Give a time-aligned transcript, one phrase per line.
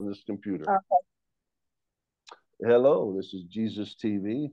[0.00, 0.64] on this computer.
[0.64, 0.96] Okay.
[2.62, 4.50] Hello, this is Jesus TV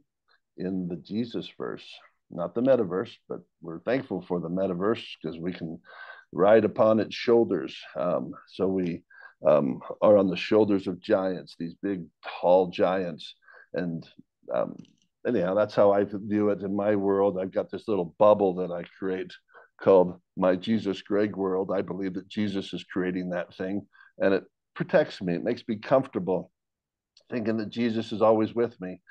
[0.57, 1.85] in the Jesus verse,
[2.31, 5.79] not the metaverse, but we're thankful for the metaverse because we can
[6.31, 7.77] ride upon its shoulders.
[7.95, 9.03] Um, so we
[9.45, 13.35] um, are on the shoulders of giants, these big, tall giants.
[13.73, 14.07] And
[14.53, 14.75] um,
[15.27, 17.37] anyhow, that's how I view it in my world.
[17.39, 19.31] I've got this little bubble that I create
[19.79, 21.71] called my Jesus Greg world.
[21.73, 23.85] I believe that Jesus is creating that thing
[24.19, 24.43] and it
[24.77, 25.33] protects me.
[25.33, 26.51] It makes me comfortable
[27.31, 29.01] thinking that Jesus is always with me.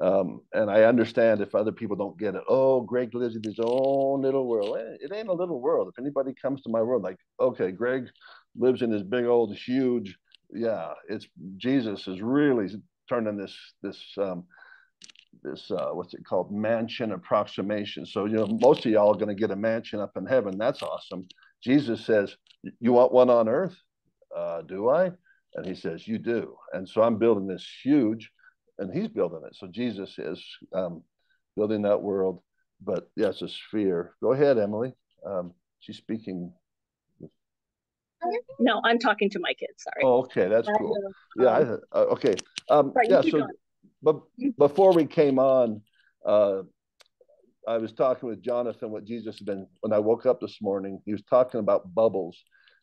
[0.00, 2.42] Um, and I understand if other people don't get it.
[2.48, 4.78] Oh, Greg lives in his own little world.
[4.78, 5.88] Eh, it ain't a little world.
[5.92, 8.08] If anybody comes to my world, like, okay, Greg
[8.56, 10.16] lives in his big old huge,
[10.54, 11.26] yeah, it's
[11.58, 12.68] Jesus is really
[13.08, 14.44] turning this this um,
[15.42, 18.06] this uh, what's it called mansion approximation.
[18.06, 20.56] So you know, most of y'all are going to get a mansion up in heaven.
[20.56, 21.26] That's awesome.
[21.62, 22.34] Jesus says,
[22.80, 23.76] "You want one on earth?
[24.34, 25.12] Uh, do I?"
[25.54, 26.56] And he says, You do.
[26.72, 28.30] And so I'm building this huge,
[28.78, 29.54] and he's building it.
[29.54, 30.42] So Jesus is
[30.74, 31.02] um,
[31.56, 32.42] building that world.
[32.80, 34.14] But yes, a sphere.
[34.22, 34.94] Go ahead, Emily.
[35.24, 36.52] Um, she's speaking.
[38.58, 39.74] No, I'm talking to my kids.
[39.78, 40.02] Sorry.
[40.04, 40.96] Oh, okay, that's cool.
[41.36, 41.62] Yeah, I,
[41.96, 42.34] uh, okay.
[42.70, 43.48] Um, yeah, so, going.
[44.02, 44.20] but
[44.58, 45.82] before we came on,
[46.24, 46.62] uh,
[47.68, 51.00] I was talking with Jonathan what Jesus had been when I woke up this morning.
[51.04, 52.36] He was talking about bubbles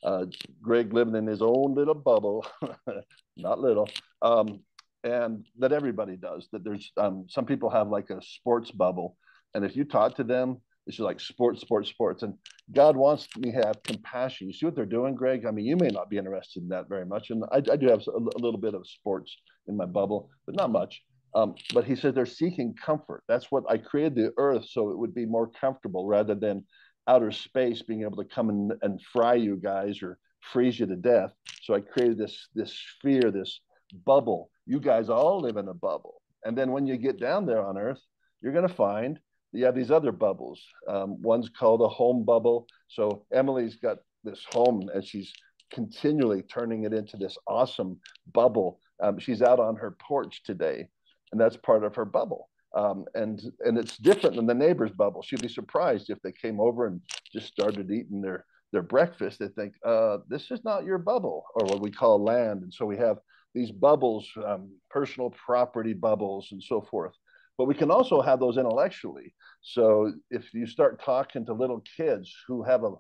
[0.04, 0.26] uh,
[0.62, 2.46] Greg living in his own little bubble,
[3.38, 3.90] not little,
[4.22, 4.62] um,
[5.04, 6.48] and that everybody does.
[6.52, 9.18] That there's um, some people have like a sports bubble,
[9.54, 12.24] and if you talk to them, it's just like sports, sports, sports.
[12.24, 12.34] And
[12.74, 14.48] God wants me to have compassion.
[14.48, 15.46] You see what they're doing, Greg?
[15.46, 17.88] I mean, you may not be interested in that very much, and I, I do
[17.88, 19.36] have a, a, little bit of sports
[19.68, 21.02] in my bubble, but not much.
[21.36, 23.24] Um, but he said they're seeking comfort.
[23.28, 26.66] That's what I created the earth so it would be more comfortable rather than
[27.10, 30.18] outer space being able to come and, and fry you guys or
[30.52, 31.32] freeze you to death.
[31.64, 33.62] So I created this this sphere, this
[34.06, 34.52] bubble.
[34.66, 36.22] You guys all live in a bubble.
[36.46, 38.02] And then when you get down there on Earth,
[38.42, 39.20] you're going to find
[39.52, 40.62] you have these other bubbles.
[40.88, 42.68] Um, one's called a home bubble.
[42.88, 45.34] So Emily's got this home and she's
[45.72, 48.00] continually turning it into this awesome
[48.34, 48.80] bubble.
[49.02, 50.88] Um, she's out on her porch today,
[51.32, 52.50] and that's part of her bubble.
[52.76, 55.22] Um, and and it's different than the neighbor's bubble.
[55.22, 57.02] She'd be surprised if they came over and
[57.34, 59.40] just started eating their their breakfast.
[59.40, 62.62] They think, uh, this is not your bubble, or what we call land.
[62.64, 63.18] And so we have
[63.56, 67.14] these bubbles, um, personal property bubbles, and so forth.
[67.58, 69.34] But we can also have those intellectually.
[69.62, 72.92] So if you start talking to little kids who have a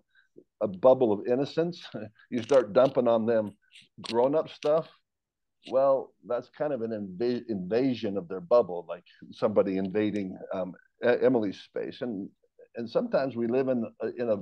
[0.62, 1.84] a bubble of innocence,
[2.29, 3.52] you start dumping on them
[4.02, 4.88] grown up stuff,
[5.68, 11.59] well, that's kind of an inv- invasion of their bubble, like somebody invading um, Emily's
[11.59, 12.02] space.
[12.02, 12.30] And
[12.75, 13.86] and sometimes we live in
[14.18, 14.38] in a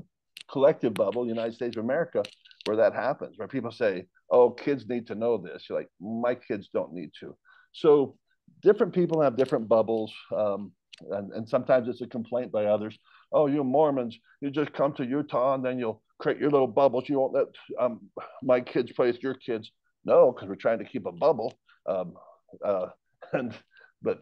[0.52, 2.24] collective bubble, United States of America,
[2.66, 6.36] where that happens, where people say, "Oh, kids need to know this." You're like, "My
[6.36, 7.36] kids don't need to."
[7.74, 8.18] So
[8.62, 10.72] different people have different bubbles, um,
[11.12, 12.98] and and sometimes it's a complaint by others.
[13.32, 17.10] Oh, you Mormons, you just come to Utah and then you'll create your little bubbles.
[17.10, 17.48] You won't let
[17.80, 18.10] um,
[18.42, 19.72] my kids play with your kids.
[20.08, 21.54] No, because we're trying to keep a bubble.
[21.88, 22.14] Um,
[22.64, 22.88] uh,
[23.34, 23.54] and
[24.02, 24.22] but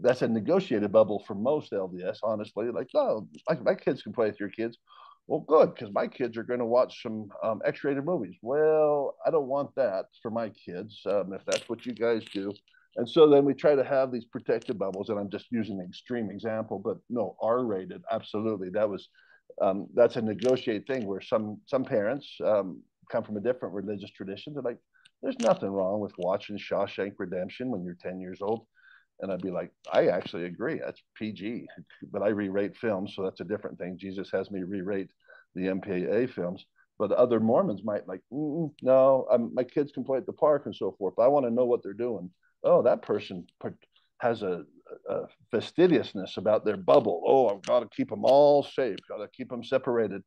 [0.00, 2.18] that's a negotiated bubble for most LDS.
[2.22, 4.78] Honestly, like no, my, my kids can play with your kids.
[5.26, 8.34] Well, good, because my kids are going to watch some um, X-rated movies.
[8.42, 11.00] Well, I don't want that for my kids.
[11.06, 12.52] Um, if that's what you guys do,
[12.96, 15.08] and so then we try to have these protected bubbles.
[15.08, 18.70] And I'm just using an extreme example, but no, R-rated, absolutely.
[18.70, 19.08] That was
[19.60, 24.10] um, that's a negotiated thing where some some parents um, come from a different religious
[24.10, 24.54] tradition.
[24.54, 24.78] They're like,
[25.22, 28.66] there's nothing wrong with watching Shawshank Redemption when you're 10 years old.
[29.20, 30.80] And I'd be like, I actually agree.
[30.84, 31.68] That's PG,
[32.10, 33.96] but I re-rate films, so that's a different thing.
[33.96, 35.10] Jesus has me re-rate
[35.54, 36.64] the MPAA films.
[36.98, 40.74] But other Mormons might like, no, I'm, my kids can play at the park and
[40.74, 41.14] so forth.
[41.16, 42.30] But I want to know what they're doing.
[42.64, 43.46] Oh, that person
[44.18, 44.64] has a,
[45.08, 47.22] a fastidiousness about their bubble.
[47.26, 48.98] Oh, I've got to keep them all safe.
[49.08, 50.22] Got to keep them separated.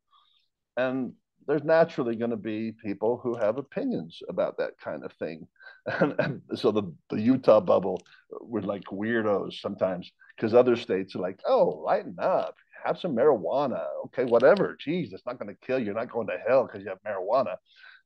[0.76, 1.12] And
[1.46, 5.46] there's naturally going to be people who have opinions about that kind of thing.
[6.00, 11.14] And, and so the, the Utah bubble uh, were like weirdos sometimes because other states
[11.14, 13.84] are like, oh, lighten up, have some marijuana.
[14.06, 14.76] Okay, whatever.
[14.80, 15.84] Geez, it's not going to kill you.
[15.86, 17.54] You're not going to hell because you have marijuana.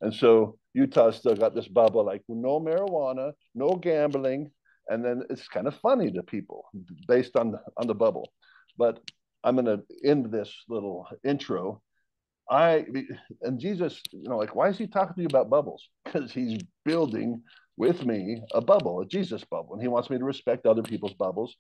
[0.03, 4.51] And so Utah still got this bubble like no marijuana, no gambling.
[4.89, 6.67] And then it's kind of funny to people
[7.09, 8.31] based on, on the bubble.
[8.77, 9.01] But
[9.43, 11.81] I'm going to end this little intro
[12.51, 12.85] I
[13.43, 15.89] and Jesus, you know, like why is he talking to you about bubbles?
[16.05, 17.43] Because he's building
[17.77, 21.15] with me a bubble, a Jesus bubble, and he wants me to respect other people's
[21.15, 21.55] bubbles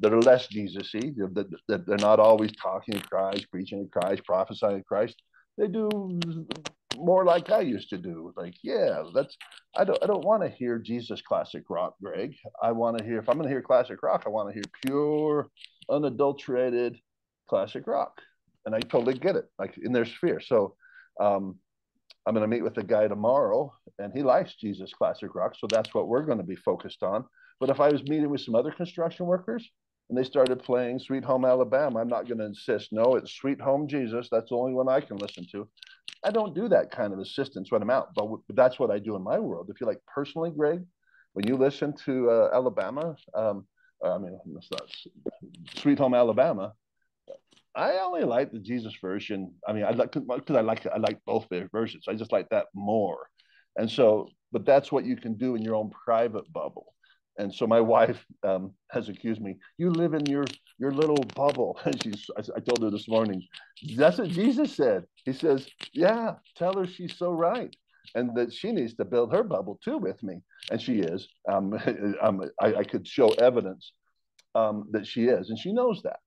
[0.00, 4.24] that are less Jesusy, that, that they're not always talking of Christ, preaching of Christ,
[4.24, 5.22] prophesying of Christ.
[5.56, 5.88] They do
[6.96, 8.32] more like I used to do.
[8.36, 9.36] Like, yeah, that's
[9.76, 12.34] I don't I don't want to hear Jesus classic rock, Greg.
[12.62, 14.64] I want to hear if I'm going to hear classic rock, I want to hear
[14.84, 15.48] pure,
[15.88, 16.96] unadulterated
[17.48, 18.20] classic rock,
[18.66, 20.40] and I totally get it, like in their sphere.
[20.40, 20.76] So,
[21.20, 21.56] um,
[22.26, 25.66] I'm going to meet with a guy tomorrow, and he likes Jesus classic rock, so
[25.68, 27.24] that's what we're going to be focused on.
[27.58, 29.68] But if I was meeting with some other construction workers
[30.08, 32.92] and they started playing Sweet Home Alabama, I'm not going to insist.
[32.92, 34.28] No, it's Sweet Home Jesus.
[34.30, 35.68] That's the only one I can listen to.
[36.24, 38.98] I don't do that kind of assistance when I'm out, but, but that's what I
[38.98, 39.68] do in my world.
[39.70, 40.84] If you like personally, Greg,
[41.32, 43.66] when you listen to uh, Alabama, um,
[44.04, 44.38] I mean,
[45.76, 46.72] Sweet Home Alabama.
[47.74, 49.54] I only like the Jesus version.
[49.66, 52.04] I mean, I like because I like I like both versions.
[52.08, 53.28] I just like that more.
[53.76, 56.94] And so, but that's what you can do in your own private bubble.
[57.38, 59.56] And so my wife um, has accused me.
[59.78, 60.44] You live in your
[60.78, 61.78] your little bubble.
[61.84, 62.26] And she's.
[62.36, 63.42] I, I told her this morning.
[63.96, 65.04] That's what Jesus said.
[65.24, 67.74] He says, "Yeah, tell her she's so right."
[68.14, 71.28] and that she needs to build her bubble too with me, and she is.
[71.50, 71.72] Um,
[72.22, 73.92] um, I, I, could show evidence
[74.54, 76.20] um, that she is, and she knows that.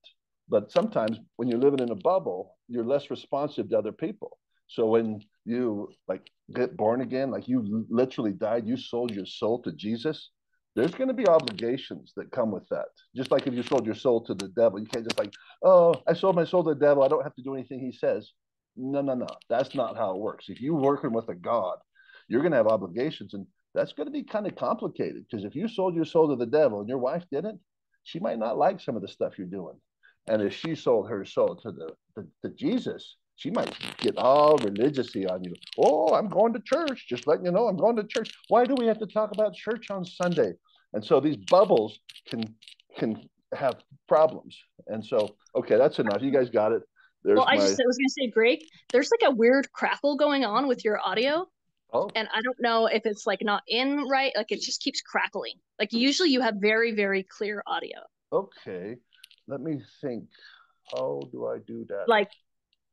[0.48, 4.38] But sometimes when you're living in a bubble, you're less responsive to other people.
[4.68, 9.62] So when you like get born again, like you literally died, you sold your soul
[9.62, 10.30] to Jesus.
[10.74, 12.86] There's going to be obligations that come with that.
[13.14, 15.32] Just like if you sold your soul to the devil, you can't just like,
[15.62, 17.02] oh, I sold my soul to the devil.
[17.02, 18.30] I don't have to do anything he says.
[18.76, 19.26] No, no, no.
[19.48, 20.48] That's not how it works.
[20.48, 21.78] If you're working with a God,
[22.28, 25.54] you're going to have obligations, and that's going to be kind of complicated because if
[25.54, 27.60] you sold your soul to the devil and your wife didn't,
[28.04, 29.76] she might not like some of the stuff you're doing.
[30.28, 31.94] And if she sold her soul to the
[32.42, 35.54] to Jesus, she might get all religiously on you.
[35.78, 37.06] Oh, I'm going to church.
[37.08, 38.32] Just letting you know, I'm going to church.
[38.48, 40.52] Why do we have to talk about church on Sunday?
[40.94, 42.42] And so these bubbles can
[42.96, 43.74] can have
[44.08, 44.58] problems.
[44.86, 46.22] And so, okay, that's enough.
[46.22, 46.82] You guys got it.
[47.22, 48.60] There's well, I just I was going to say, Greg,
[48.92, 51.46] there's like a weird crackle going on with your audio.
[51.92, 52.10] Oh.
[52.14, 55.54] And I don't know if it's like not in right, like it just keeps crackling.
[55.78, 57.98] Like usually you have very, very clear audio.
[58.32, 58.96] Okay
[59.46, 60.24] let me think.
[60.92, 62.08] How do I do that?
[62.08, 62.30] Like,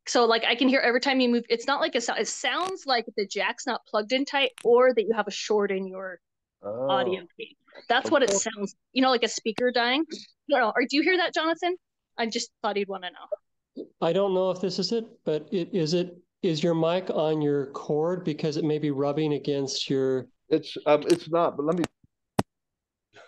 [0.08, 1.44] so like I can hear every time you move.
[1.50, 2.20] It's not like a sound.
[2.20, 5.72] It sounds like the jack's not plugged in tight, or that you have a short
[5.72, 6.20] in your
[6.64, 6.90] oh.
[6.90, 7.56] audio feed.
[7.90, 8.12] That's okay.
[8.12, 8.76] what it sounds.
[8.94, 10.06] You know, like a speaker dying.
[10.50, 10.74] No, no.
[10.76, 11.76] Or do you hear that, Jonathan?
[12.18, 13.86] I just thought he'd want to know.
[14.02, 17.42] I don't know if this is it, but it is it is your mic on
[17.42, 20.28] your cord because it may be rubbing against your.
[20.50, 21.58] It's um, it's not.
[21.58, 21.84] But let me.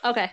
[0.04, 0.30] Okay.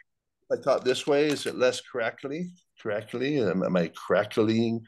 [0.53, 1.27] I thought this way.
[1.29, 2.51] Is it less crackly?
[2.81, 3.41] Crackly?
[3.41, 4.81] Am, am I crackling?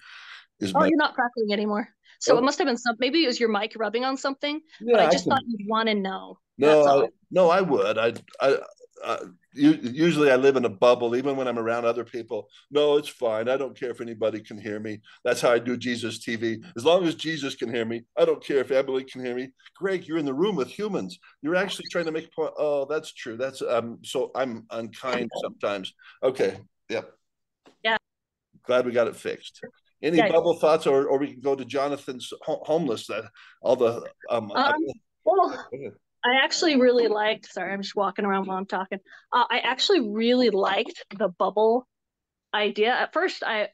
[0.61, 0.87] Is oh, my...
[0.87, 1.89] you're not crackling anymore.
[2.21, 2.39] So oh.
[2.39, 2.97] it must have been some.
[2.99, 4.61] Maybe it was your mic rubbing on something.
[4.81, 5.31] Yeah, but I just I can...
[5.31, 6.39] thought you'd want to know.
[6.59, 7.99] No, I, no, I would.
[7.99, 8.59] I, I,
[9.05, 9.25] uh,
[9.55, 12.49] usually I live in a bubble, even when I'm around other people.
[12.71, 13.49] No, it's fine.
[13.49, 15.01] I don't care if anybody can hear me.
[15.25, 16.63] That's how I do Jesus TV.
[16.77, 19.51] As long as Jesus can hear me, I don't care if Emily can hear me.
[19.77, 21.19] Greg, you're in the room with humans.
[21.43, 22.55] You're actually trying to make a point.
[22.59, 23.37] Oh, that's true.
[23.37, 23.99] That's um.
[24.03, 25.95] So I'm unkind sometimes.
[26.23, 26.59] Okay.
[26.89, 27.11] Yep.
[27.83, 27.97] Yeah.
[28.65, 29.61] Glad we got it fixed.
[30.03, 30.31] Any yeah.
[30.31, 33.07] bubble thoughts, or or we can go to Jonathan's homeless.
[33.07, 33.25] That
[33.63, 34.51] all the um.
[34.53, 34.75] um
[35.25, 35.67] well,
[36.25, 37.53] I actually really liked.
[37.53, 38.99] Sorry, I'm just walking around while I'm talking.
[39.33, 41.87] Uh, I actually really liked the bubble
[42.55, 42.93] idea.
[42.93, 43.69] At first, I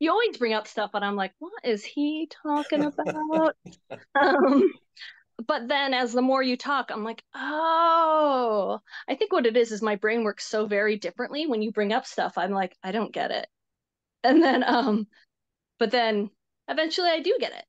[0.00, 3.54] you always bring up stuff, and I'm like, what is he talking about?
[4.20, 4.72] um,
[5.46, 9.70] but then, as the more you talk, I'm like, oh, I think what it is
[9.70, 11.46] is my brain works so very differently.
[11.46, 13.46] When you bring up stuff, I'm like, I don't get it,
[14.24, 15.06] and then um,
[15.78, 16.30] but then
[16.68, 17.64] eventually I do get it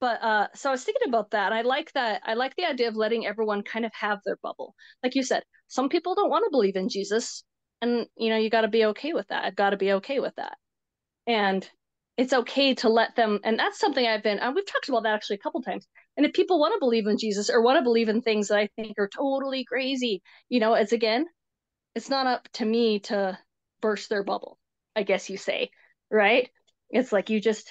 [0.00, 2.88] but uh so i was thinking about that i like that i like the idea
[2.88, 4.74] of letting everyone kind of have their bubble.
[5.02, 7.44] Like you said some people don't want to believe in jesus
[7.80, 10.20] and you know you got to be okay with that i've got to be okay
[10.20, 10.56] with that.
[11.26, 11.68] And
[12.16, 15.14] it's okay to let them and that's something i've been and we've talked about that
[15.14, 15.86] actually a couple times
[16.16, 18.58] and if people want to believe in jesus or want to believe in things that
[18.58, 21.26] i think are totally crazy you know it's again
[21.96, 23.36] it's not up to me to
[23.80, 24.58] burst their bubble
[24.94, 25.70] i guess you say
[26.14, 26.48] right?
[26.90, 27.68] It's like you just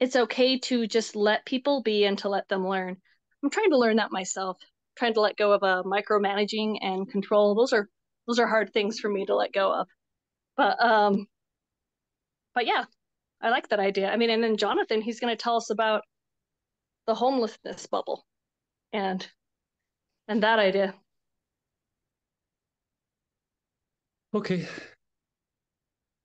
[0.00, 2.96] it's okay to just let people be and to let them learn.
[3.42, 4.58] I'm trying to learn that myself.
[4.60, 7.54] I'm trying to let go of uh, micromanaging and control.
[7.54, 7.88] Those are
[8.26, 9.88] those are hard things for me to let go of.
[10.56, 11.26] But um,
[12.54, 12.84] but yeah,
[13.40, 14.10] I like that idea.
[14.10, 16.02] I mean, and then Jonathan, he's going to tell us about
[17.06, 18.24] the homelessness bubble,
[18.92, 19.26] and
[20.28, 20.94] and that idea.
[24.32, 24.66] Okay,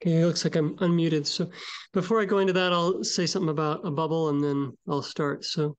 [0.02, 1.26] Okay, it looks like I'm unmuted.
[1.26, 1.50] So
[1.92, 5.44] before I go into that, I'll say something about a bubble and then I'll start.
[5.44, 5.76] So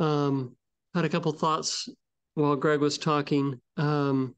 [0.00, 0.56] um,
[0.94, 1.88] had a couple thoughts
[2.34, 3.60] while Greg was talking.
[3.76, 4.34] Um,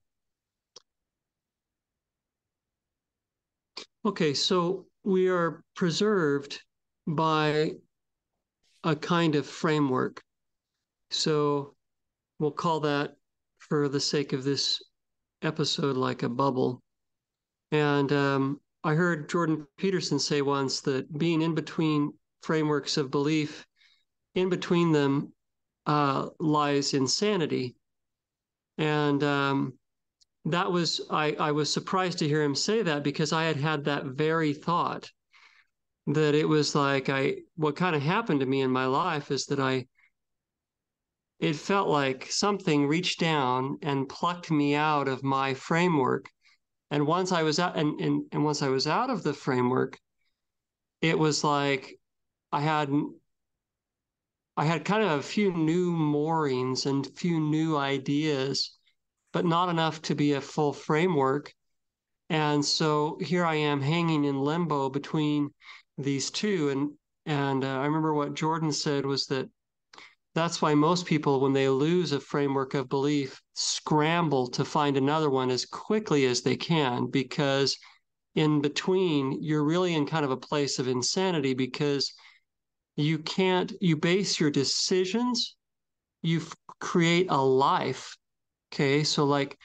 [4.04, 6.60] okay, so we are preserved
[7.06, 7.72] by
[8.84, 10.22] a kind of framework.
[11.10, 11.74] So
[12.38, 13.16] we'll call that,
[13.58, 14.82] for the sake of this
[15.42, 16.82] episode, like a bubble.
[17.72, 23.66] And um, I heard Jordan Peterson say once that being in between frameworks of belief,
[24.34, 25.32] in between them
[25.86, 27.74] uh, lies insanity.
[28.76, 29.74] And um,
[30.44, 33.84] that was, I, I was surprised to hear him say that because I had had
[33.84, 35.10] that very thought
[36.06, 39.46] that it was like I, what kind of happened to me in my life is
[39.46, 39.86] that I,
[41.40, 46.30] it felt like something reached down and plucked me out of my framework.
[46.90, 49.98] And once I was out and, and, and once I was out of the framework,
[51.00, 51.98] it was like
[52.50, 52.90] I had
[54.56, 58.76] I had kind of a few new moorings and few new ideas,
[59.32, 61.54] but not enough to be a full framework.
[62.28, 65.54] And so here I am hanging in limbo between
[65.96, 66.70] these two.
[66.70, 66.92] And
[67.26, 69.48] and uh, I remember what Jordan said was that
[70.38, 75.30] that's why most people, when they lose a framework of belief, scramble to find another
[75.30, 77.76] one as quickly as they can because
[78.34, 82.12] in between, you're really in kind of a place of insanity because
[82.96, 85.56] you can't you base your decisions
[86.22, 86.42] you
[86.80, 88.16] create a life
[88.72, 89.04] okay?
[89.04, 89.56] So like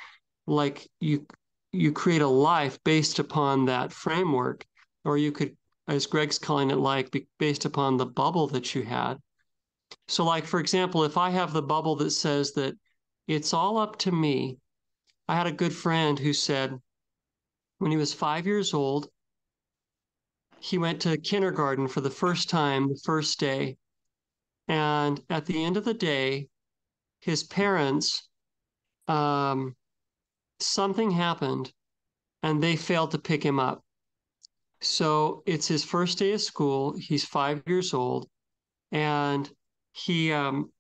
[0.45, 1.25] like you
[1.71, 4.65] you create a life based upon that framework
[5.03, 9.17] or you could as greg's calling it like based upon the bubble that you had
[10.07, 12.75] so like for example if i have the bubble that says that
[13.27, 14.57] it's all up to me
[15.27, 16.77] i had a good friend who said
[17.77, 19.09] when he was five years old
[20.63, 23.75] he went to kindergarten for the first time the first day.
[24.69, 26.47] And at the end of the day,
[27.19, 28.29] his parents,
[29.09, 29.75] um,
[30.61, 31.73] something happened
[32.43, 33.83] and they failed to pick him up.
[34.79, 36.95] So it's his first day of school.
[36.97, 38.29] He's five years old
[38.89, 39.51] and
[39.93, 40.71] he, um,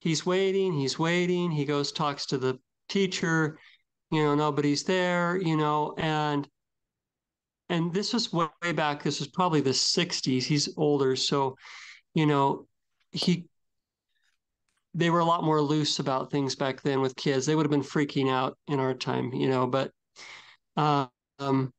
[0.00, 1.50] he's waiting, he's waiting.
[1.50, 2.58] He goes, talks to the
[2.88, 3.58] teacher,
[4.10, 6.46] you know, nobody's there, you know, and
[7.68, 9.02] and this was way back.
[9.02, 10.44] This was probably the '60s.
[10.44, 11.56] He's older, so
[12.12, 12.66] you know
[13.10, 13.46] he.
[14.94, 17.46] They were a lot more loose about things back then with kids.
[17.46, 19.66] They would have been freaking out in our time, you know.
[19.66, 19.90] But
[20.76, 21.72] um,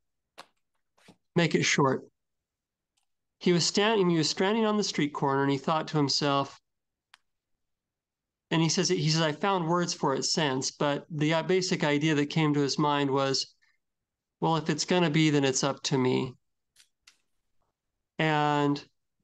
[1.36, 2.02] make it short.
[3.44, 4.08] He was standing.
[4.08, 6.58] He was standing on the street corner, and he thought to himself,
[8.50, 12.14] and he says he says I found words for it since, but the basic idea
[12.14, 13.54] that came to his mind was
[14.40, 16.32] well, if it's going to be, then it's up to me.
[18.18, 18.82] And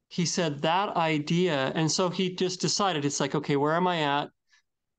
[0.09, 1.73] he said that idea.
[1.75, 4.29] And so he just decided it's like, okay, where am I at?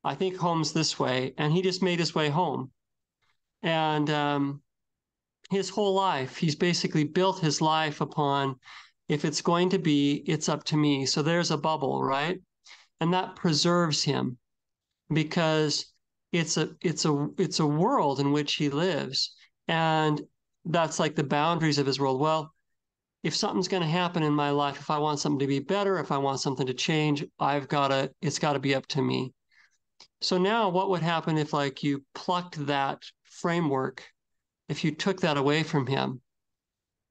[0.03, 1.35] I think home's this way.
[1.37, 2.71] And he just made his way home.
[3.61, 4.63] And um,
[5.51, 8.55] his whole life, he's basically built his life upon
[9.11, 11.05] if it's going to be, it's up to me.
[11.05, 12.39] So there's a bubble, right?
[13.01, 14.37] And that preserves him
[15.11, 15.85] because
[16.31, 19.35] it's a it's a it's a world in which he lives
[19.67, 20.21] and
[20.63, 22.21] that's like the boundaries of his world.
[22.21, 22.53] Well,
[23.21, 25.99] if something's going to happen in my life, if I want something to be better,
[25.99, 29.01] if I want something to change, I've got to, it's got to be up to
[29.01, 29.33] me.
[30.21, 34.07] So now what would happen if like you plucked that framework,
[34.69, 36.21] if you took that away from him?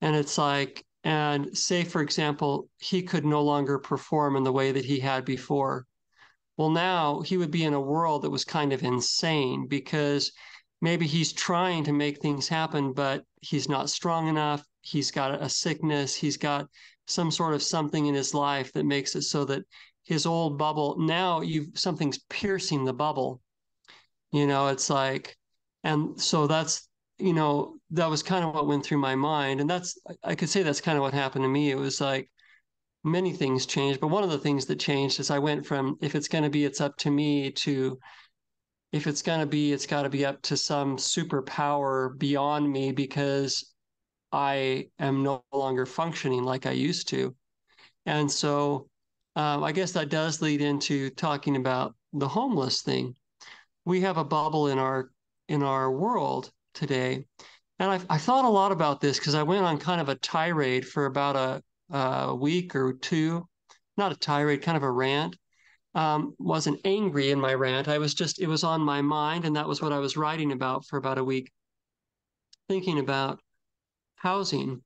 [0.01, 4.73] And it's like, and say, for example, he could no longer perform in the way
[4.73, 5.87] that he had before.
[6.57, 10.33] Well, now he would be in a world that was kind of insane because
[10.83, 14.63] maybe he's trying to make things happen, but he's not strong enough.
[14.83, 16.15] He's got a sickness.
[16.15, 16.67] He's got
[17.07, 19.65] some sort of something in his life that makes it so that
[20.05, 23.41] his old bubble now you something's piercing the bubble.
[24.33, 25.37] You know, it's like,
[25.83, 26.90] and so that's
[27.21, 30.49] you know that was kind of what went through my mind, and that's I could
[30.49, 31.71] say that's kind of what happened to me.
[31.71, 32.31] It was like
[33.05, 36.15] many things changed, but one of the things that changed is I went from if
[36.15, 37.99] it's going to be, it's up to me to
[38.93, 42.93] if it's going to be, it's got to be up to some superpower beyond me
[42.93, 43.73] because
[44.33, 47.35] I am no longer functioning like I used to.
[48.07, 48.89] And so
[49.37, 53.15] um, I guess that does lead into talking about the homeless thing.
[53.85, 55.11] We have a bubble in our
[55.49, 57.25] in our world today,
[57.79, 60.15] and I've, I thought a lot about this because I went on kind of a
[60.17, 63.49] tirade for about a, a week or two,
[63.97, 65.37] not a tirade, kind of a rant
[65.95, 67.89] um, wasn't angry in my rant.
[67.89, 69.45] I was just, it was on my mind.
[69.45, 71.51] And that was what I was writing about for about a week,
[72.69, 73.41] thinking about
[74.17, 74.83] housing.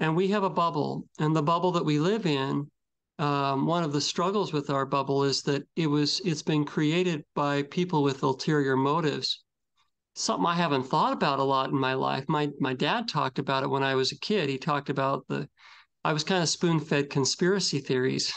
[0.00, 1.06] And we have a bubble.
[1.18, 2.70] And the bubble that we live in,
[3.18, 7.24] um, one of the struggles with our bubble is that it was, it's been created
[7.34, 9.44] by people with ulterior motives.
[10.14, 12.24] Something I haven't thought about a lot in my life.
[12.28, 14.48] My my dad talked about it when I was a kid.
[14.48, 15.48] He talked about the
[16.04, 18.32] I was kind of spoon fed conspiracy theories.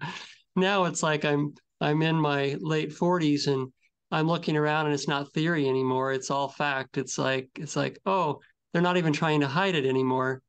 [0.56, 3.72] now it's like I'm I'm in my late 40s and
[4.10, 6.12] I'm looking around and it's not theory anymore.
[6.12, 6.98] It's all fact.
[6.98, 8.40] It's like it's like, oh,
[8.72, 10.42] they're not even trying to hide it anymore.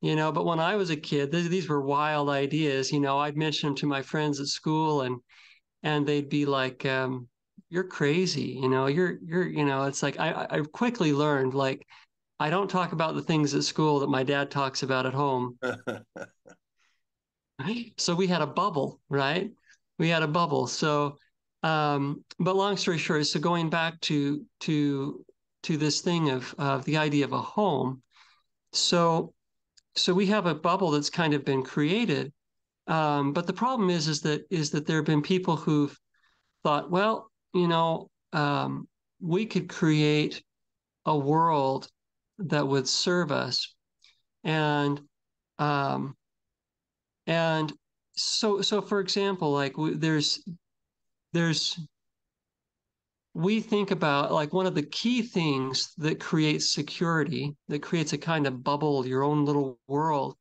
[0.00, 2.92] You know, but when I was a kid, th- these were wild ideas.
[2.92, 5.20] You know, I'd mention them to my friends at school and
[5.82, 7.28] and they'd be like, um,
[7.68, 11.86] you're crazy, you know, you're you're, you know, it's like I I quickly learned like
[12.38, 15.58] I don't talk about the things at school that my dad talks about at home.
[17.96, 19.50] so we had a bubble, right?
[19.98, 20.66] We had a bubble.
[20.66, 21.16] So
[21.62, 25.24] um, but long story short, so going back to to
[25.64, 28.02] to this thing of of the idea of a home.
[28.72, 29.32] So
[29.96, 32.32] so we have a bubble that's kind of been created.
[32.86, 35.98] Um, but the problem is is that is that there have been people who've
[36.62, 38.88] thought, well, you know, um,
[39.20, 40.42] we could create
[41.04, 41.88] a world
[42.38, 43.74] that would serve us,
[44.44, 45.00] and
[45.58, 46.16] um,
[47.26, 47.72] and
[48.14, 50.42] so so for example, like there's
[51.32, 51.78] there's
[53.36, 58.18] we think about like one of the key things that creates security, that creates a
[58.18, 60.36] kind of bubble, your own little world,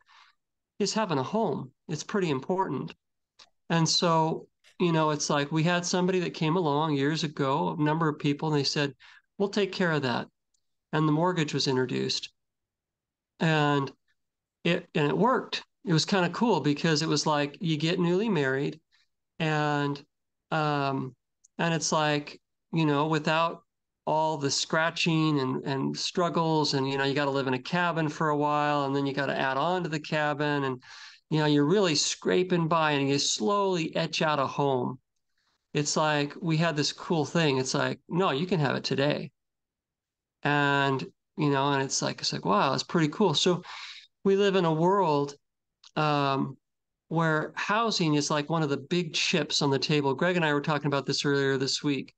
[0.80, 1.72] is having a home.
[1.90, 2.96] It's pretty important.
[3.70, 4.48] And so,
[4.80, 8.20] you know, it's like we had somebody that came along years ago, a number of
[8.20, 8.94] people, and they said,
[9.38, 10.28] we'll take care of that.
[10.94, 12.30] And the mortgage was introduced.
[13.40, 13.92] And
[14.64, 15.64] it and it worked.
[15.86, 18.80] It was kind of cool because it was like you get newly married
[19.40, 20.02] and
[20.52, 21.16] um,
[21.58, 22.40] and it's like,
[22.74, 23.62] you know, without
[24.08, 27.60] all the scratching and, and struggles, and, you know, you got to live in a
[27.60, 30.64] cabin for a while, and then you got to add on to the cabin.
[30.64, 30.82] And,
[31.30, 35.00] you know, you're really scraping by and you slowly etch out a home.
[35.74, 37.58] It's like we had this cool thing.
[37.58, 39.32] It's like, no, you can have it today.
[40.44, 41.02] And,
[41.38, 43.34] you know, and it's like, it's like, wow, it's pretty cool.
[43.34, 43.64] So
[44.24, 45.34] we live in a world
[45.96, 46.58] um,
[47.08, 50.14] where housing is like one of the big chips on the table.
[50.14, 52.14] Greg and I were talking about this earlier this week.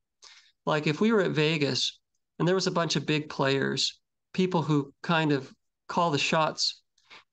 [0.66, 1.98] Like if we were at Vegas
[2.38, 3.98] and there was a bunch of big players,
[4.34, 5.52] people who kind of
[5.88, 6.82] call the shots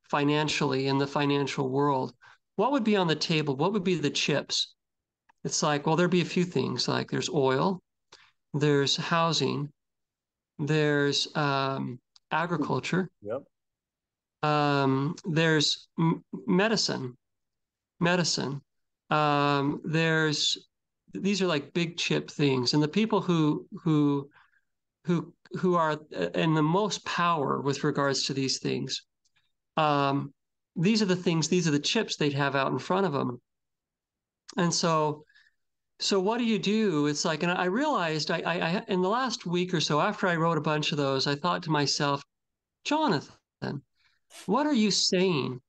[0.09, 2.13] financially in the financial world,
[2.55, 3.55] what would be on the table?
[3.55, 4.73] What would be the chips?
[5.43, 7.81] It's like, well, there'd be a few things like there's oil,
[8.53, 9.71] there's housing,
[10.57, 11.99] there's um,
[12.31, 13.43] agriculture, yep.
[14.41, 17.17] um, there's m- medicine,
[17.99, 18.61] medicine.
[19.09, 20.57] Um, there's
[21.13, 24.29] these are like big chip things, and the people who who
[25.05, 25.99] who who are
[26.33, 29.03] in the most power with regards to these things.
[29.77, 30.33] Um,
[30.75, 31.47] these are the things.
[31.47, 33.41] These are the chips they'd have out in front of them.
[34.57, 35.23] And so,
[35.99, 37.07] so what do you do?
[37.07, 40.27] It's like, and I realized I, I, I in the last week or so after
[40.27, 42.21] I wrote a bunch of those, I thought to myself,
[42.83, 43.81] Jonathan,
[44.45, 45.61] what are you saying?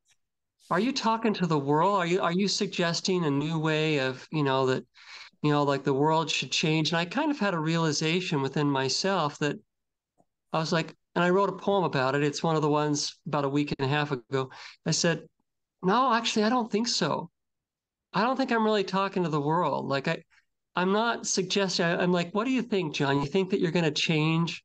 [0.70, 1.96] are you talking to the world?
[1.96, 4.84] Are you are you suggesting a new way of, you know, that,
[5.42, 6.90] you know, like the world should change?
[6.90, 9.56] And I kind of had a realization within myself that
[10.52, 12.22] I was like, and I wrote a poem about it.
[12.22, 14.50] It's one of the ones about a week and a half ago.
[14.86, 15.26] I said,
[15.82, 17.30] no, actually, I don't think so.
[18.12, 19.88] I don't think I'm really talking to the world.
[19.88, 20.22] Like I,
[20.76, 21.86] I'm not suggesting.
[21.86, 23.20] I, I'm like, what do you think, John?
[23.20, 24.62] You think that you're going to change,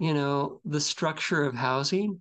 [0.00, 2.20] you know, the structure of housing?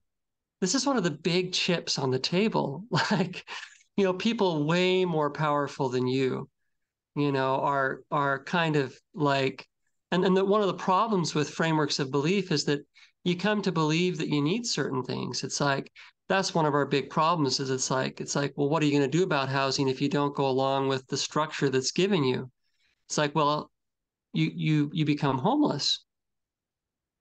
[0.62, 2.86] this is one of the big chips on the table.
[3.12, 3.46] Like,
[3.98, 6.48] you know, people way more powerful than you,
[7.16, 9.68] you know, are are kind of like,
[10.12, 12.86] and and the, one of the problems with frameworks of belief is that
[13.24, 15.44] you come to believe that you need certain things.
[15.44, 15.92] It's like
[16.30, 17.60] that's one of our big problems.
[17.60, 20.02] Is it's like it's like, well, what are you going to do about housing if
[20.02, 22.50] you don't go along with the structure that's given you?
[23.08, 23.72] It's like, well,
[24.34, 26.04] you you you become homeless.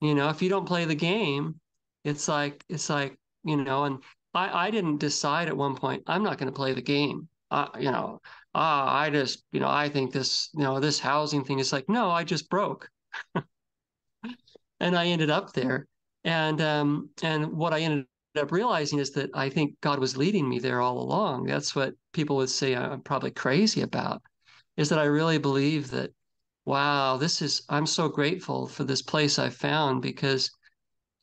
[0.00, 1.60] You know, if you don't play the game,
[2.04, 4.02] it's like it's like you know, and
[4.34, 7.28] I, I didn't decide at one point, I'm not going to play the game.
[7.50, 8.20] Uh, you know,
[8.54, 11.88] uh, I just, you know, I think this, you know, this housing thing is like,
[11.88, 12.88] no, I just broke.
[14.80, 15.86] and I ended up there.
[16.24, 18.06] And um, and what I ended
[18.38, 21.44] up realizing is that I think God was leading me there all along.
[21.44, 24.22] That's what people would say I'm probably crazy about,
[24.76, 26.10] is that I really believe that,
[26.64, 30.50] wow, this is I'm so grateful for this place I found because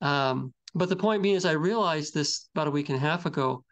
[0.02, 3.26] um, but the point being is, I realized this about a week and a half
[3.26, 3.63] ago.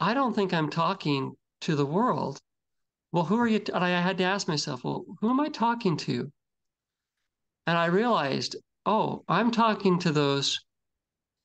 [0.00, 1.32] I don't think I'm talking
[1.62, 2.40] to the world.
[3.12, 3.60] Well, who are you?
[3.60, 6.32] T- and I had to ask myself, well, who am I talking to?
[7.66, 10.60] And I realized, oh, I'm talking to those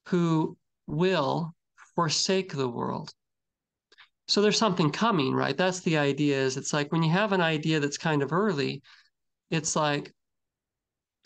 [0.08, 1.54] who will
[1.95, 3.12] forsake the world.
[4.28, 5.56] So there's something coming, right?
[5.56, 8.82] That's the idea is it's like when you have an idea that's kind of early,
[9.50, 10.13] it's like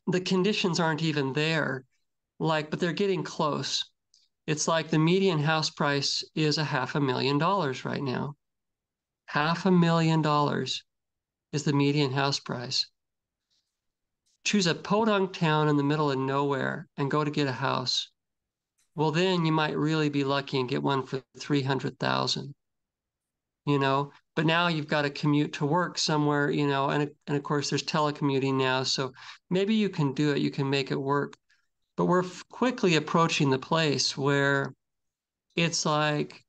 [0.08, 1.86] the conditions aren't even there
[2.40, 3.86] like, but they're getting close.
[4.48, 8.36] It's like the median house price is a half a million dollars right now.
[9.26, 10.84] Half a million dollars.
[11.54, 12.88] is the median house price.
[14.44, 18.10] Choose a podunk town in the middle of nowhere and go to get a house.
[18.96, 22.54] Well, then you might really be lucky and get one for 300,000.
[23.66, 27.38] You know, but now you've got to commute to work somewhere, you know, and and
[27.38, 29.14] of course there's telecommuting now, so
[29.52, 31.38] maybe you can do it, you can make it work.
[31.96, 34.74] But we're quickly approaching the place where
[35.56, 36.44] it's like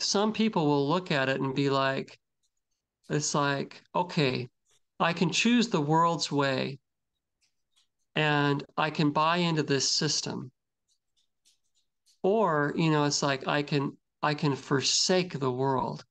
[0.00, 2.18] some people will look at it and be like,
[3.08, 4.48] it's like, okay,
[5.00, 6.78] I can choose the world's way
[8.18, 10.50] and I can buy into this system.
[12.24, 16.04] Or, you know, it's like I can I can forsake the world.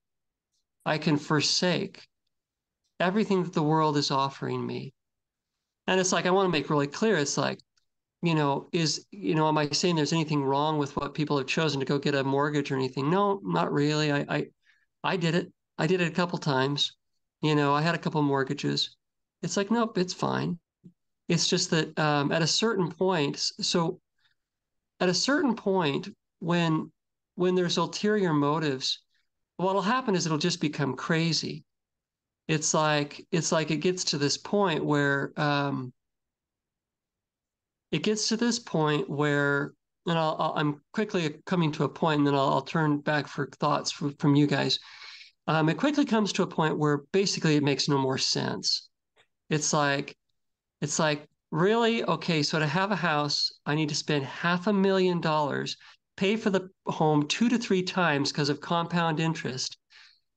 [0.85, 2.07] I can forsake
[3.01, 4.93] everything that the world is offering me.
[5.85, 7.59] And it's like I want to make really clear, it's like,
[8.21, 11.47] you know, is, you know, am I saying there's anything wrong with what people have
[11.47, 13.09] chosen to go get a mortgage or anything?
[13.09, 14.13] No, not really.
[14.13, 14.45] I I,
[15.03, 15.51] I did it.
[15.77, 16.95] I did it a couple times.
[17.41, 18.95] You know, I had a couple mortgages.
[19.41, 20.57] It's like, nope, it's fine.
[21.27, 23.99] It's just that um, at a certain point, so
[24.99, 26.09] at a certain point,
[26.39, 26.91] when
[27.35, 29.01] when there's ulterior motives,
[29.57, 31.63] what'll happen is it'll just become crazy.
[32.47, 35.93] It's like it's like it gets to this point where um,
[37.91, 39.73] it gets to this point where,
[40.05, 43.49] and i am quickly coming to a point, and then I'll, I'll turn back for
[43.59, 44.79] thoughts from, from you guys.
[45.47, 48.89] Um, it quickly comes to a point where basically it makes no more sense.
[49.49, 50.15] It's like,
[50.81, 52.43] it's like really okay.
[52.43, 55.77] So to have a house, I need to spend half a million dollars,
[56.15, 59.77] pay for the home two to three times because of compound interest.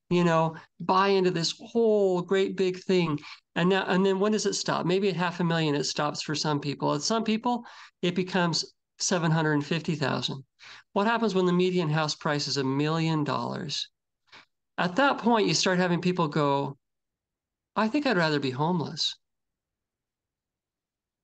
[0.09, 3.21] You know, buy into this whole great big thing,
[3.55, 4.85] and now and then when does it stop?
[4.85, 6.95] Maybe at half a million it stops for some people.
[6.95, 7.65] At some people,
[8.03, 8.65] it becomes
[8.99, 10.43] seven hundred and fifty thousand.
[10.95, 13.89] What happens when the median house price is a million dollars?
[14.79, 16.77] At that point, you start having people go,
[17.77, 19.15] I think I'd rather be homeless.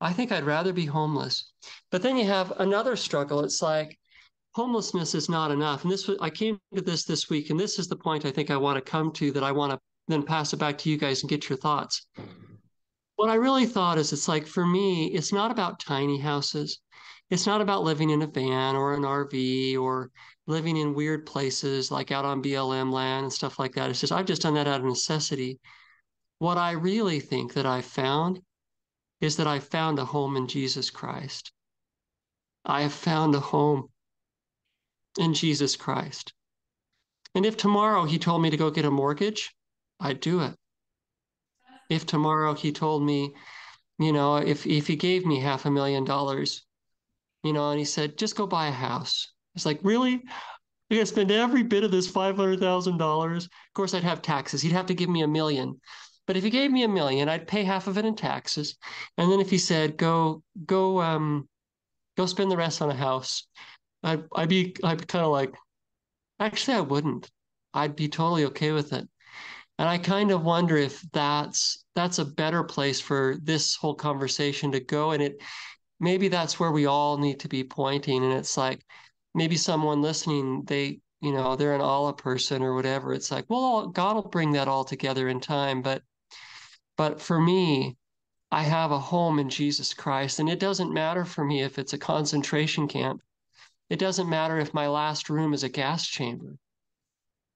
[0.00, 1.52] I think I'd rather be homeless.
[1.90, 3.40] But then you have another struggle.
[3.40, 3.98] It's like
[4.54, 5.82] homelessness is not enough.
[5.82, 8.50] And this I came to this this week, and this is the point I think
[8.50, 9.78] I want to come to that I want to
[10.08, 12.06] then pass it back to you guys and get your thoughts.
[13.16, 16.80] What I really thought is it's like for me, it's not about tiny houses.
[17.30, 20.10] It's not about living in a van or an RV or
[20.46, 23.90] living in weird places like out on BLM land and stuff like that.
[23.90, 25.58] It's just, I've just done that out of necessity.
[26.38, 28.40] What I really think that I found
[29.20, 31.52] is that I found a home in Jesus Christ.
[32.64, 33.88] I have found a home
[35.18, 36.32] in Jesus Christ.
[37.34, 39.54] And if tomorrow he told me to go get a mortgage,
[40.00, 40.54] I'd do it.
[41.88, 43.34] If tomorrow he told me,
[43.98, 46.66] you know, if if he gave me half a million dollars,
[47.42, 50.22] you know, and he said, just go buy a house, it's like, really?
[50.90, 53.36] I gotta spend every bit of this $500,000.
[53.36, 54.62] Of course, I'd have taxes.
[54.62, 55.80] He'd have to give me a million.
[56.26, 58.76] But if he gave me a million, I'd pay half of it in taxes.
[59.16, 61.48] And then if he said, go, go, um,
[62.16, 63.46] go spend the rest on a house,
[64.02, 65.54] I'd, I'd be, I'd be kind of like,
[66.40, 67.30] actually, I wouldn't.
[67.74, 69.08] I'd be totally okay with it.
[69.78, 74.72] And I kind of wonder if that's that's a better place for this whole conversation
[74.72, 75.10] to go.
[75.10, 75.42] And it
[76.00, 78.24] maybe that's where we all need to be pointing.
[78.24, 78.84] And it's like,
[79.34, 83.12] maybe someone listening, they, you know, they're an Allah person or whatever.
[83.12, 85.82] It's like, well, God will bring that all together in time.
[85.82, 86.02] But,
[86.96, 87.96] but for me,
[88.50, 91.92] I have a home in Jesus Christ, and it doesn't matter for me if it's
[91.92, 93.20] a concentration camp.
[93.90, 96.56] It doesn't matter if my last room is a gas chamber.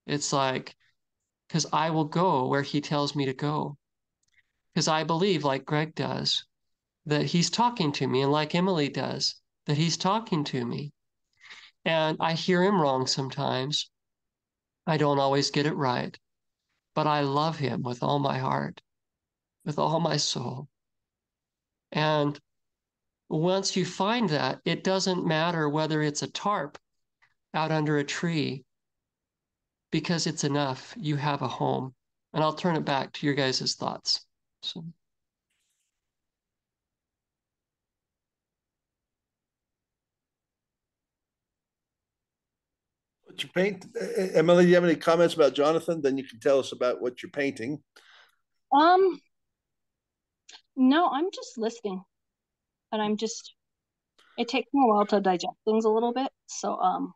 [0.05, 0.75] It's like,
[1.47, 3.77] because I will go where He tells me to go.
[4.73, 6.45] Because I believe, like Greg does,
[7.05, 10.91] that He's talking to me, and like Emily does, that He's talking to me.
[11.83, 13.89] And I hear him wrong sometimes.
[14.85, 16.17] I don't always get it right,
[16.93, 18.81] but I love him with all my heart,
[19.65, 20.67] with all my soul.
[21.91, 22.39] And
[23.29, 26.77] once you find that, it doesn't matter whether it's a tarp
[27.53, 28.63] out under a tree,
[29.91, 30.93] because it's enough.
[30.97, 31.93] You have a home.
[32.33, 34.25] And I'll turn it back to your guys' thoughts.
[34.63, 34.85] So.
[43.31, 43.85] what you paint.
[44.35, 46.01] Emily, do you have any comments about Jonathan?
[46.01, 47.81] Then you can tell us about what you're painting.
[48.71, 49.19] Um,
[50.75, 52.03] no, I'm just listening,
[52.91, 53.53] and I'm just.
[54.37, 57.13] It takes me a while to digest things a little bit, so um,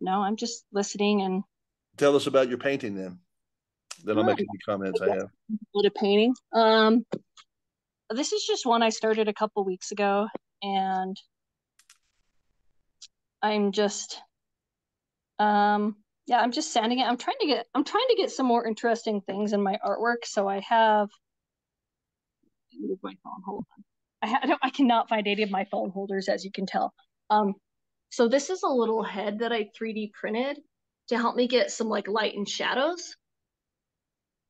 [0.00, 1.42] no, I'm just listening and.
[1.96, 3.18] Tell us about your painting then.
[4.04, 5.28] Then I'll make any comments I have.
[5.76, 6.34] A of painting.
[6.52, 7.04] Um,
[8.08, 10.26] this is just one I started a couple weeks ago,
[10.62, 11.16] and
[13.42, 14.20] I'm just
[15.38, 17.04] um, yeah, I'm just sanding it.
[17.04, 20.24] I'm trying to get I'm trying to get some more interesting things in my artwork.
[20.24, 21.08] So I have
[22.80, 23.42] move my phone.
[23.46, 23.84] Hold on.
[24.30, 26.92] I, I, don't, I cannot find any of my phone holders, as you can tell.
[27.30, 27.54] Um,
[28.10, 30.58] so this is a little head that I 3D printed
[31.08, 33.14] to help me get some like light and shadows.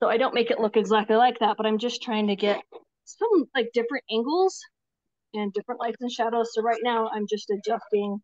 [0.03, 2.61] So I don't make it look exactly like that, but I'm just trying to get
[3.05, 4.61] some like different angles
[5.35, 6.51] and different lights and shadows.
[6.55, 8.19] So right now I'm just adjusting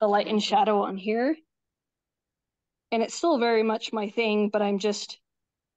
[0.00, 1.36] the light and shadow on here.
[2.92, 5.18] And it's still very much my thing, but I'm just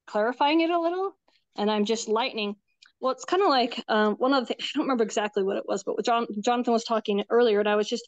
[0.07, 1.15] clarifying it a little
[1.55, 2.55] and I'm just lightening.
[3.03, 5.57] Well, it's kind of like um, one of the things, I don't remember exactly what
[5.57, 8.07] it was, but John, Jonathan was talking earlier and I was just,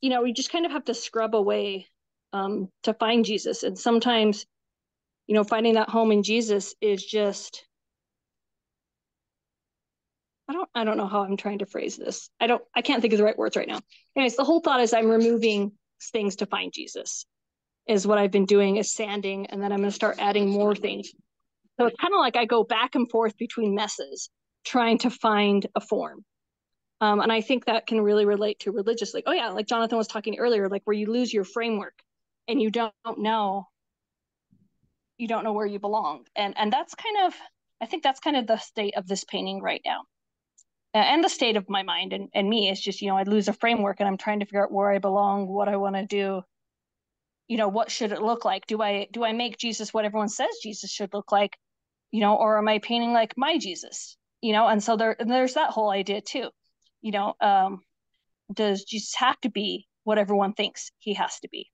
[0.00, 1.86] you know, we just kind of have to scrub away
[2.32, 3.62] um, to find Jesus.
[3.62, 4.44] And sometimes,
[5.28, 7.64] you know, finding that home in Jesus is just
[10.48, 12.28] I don't I don't know how I'm trying to phrase this.
[12.40, 13.78] I don't I can't think of the right words right now.
[14.16, 15.72] Anyways, the whole thought is I'm removing
[16.12, 17.26] things to find Jesus.
[17.86, 20.74] Is what I've been doing is sanding and then I'm going to start adding more
[20.74, 21.12] things.
[21.78, 24.30] So it's kind of like I go back and forth between messes
[24.64, 26.24] trying to find a form.
[27.00, 29.98] Um, and I think that can really relate to religious like oh yeah, like Jonathan
[29.98, 31.94] was talking earlier like where you lose your framework
[32.48, 33.66] and you don't know
[35.18, 36.24] you don't know where you belong.
[36.34, 37.34] And and that's kind of
[37.80, 40.02] I think that's kind of the state of this painting right now
[40.96, 43.48] and the state of my mind and, and me is just you know i lose
[43.48, 46.06] a framework and i'm trying to figure out where i belong what i want to
[46.06, 46.42] do
[47.48, 50.28] you know what should it look like do i do i make jesus what everyone
[50.28, 51.56] says jesus should look like
[52.10, 55.54] you know or am i painting like my jesus you know and so there there's
[55.54, 56.48] that whole idea too
[57.02, 57.80] you know um
[58.52, 61.70] does jesus have to be what everyone thinks he has to be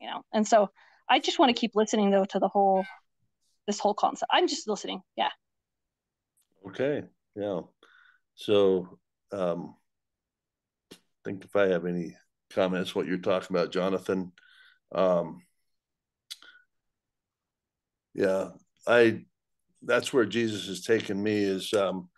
[0.00, 0.68] you know and so
[1.08, 2.84] i just want to keep listening though to the whole
[3.66, 5.30] this whole concept i'm just listening yeah
[6.66, 7.02] okay
[7.34, 7.60] yeah
[8.34, 8.98] so,
[9.32, 9.74] um,
[10.92, 12.16] I think if I have any
[12.50, 14.32] comments, what you're talking about, Jonathan.
[14.92, 15.42] Um,
[18.14, 18.50] yeah,
[18.86, 19.24] I.
[19.84, 21.42] That's where Jesus has taken me.
[21.44, 22.08] Is um,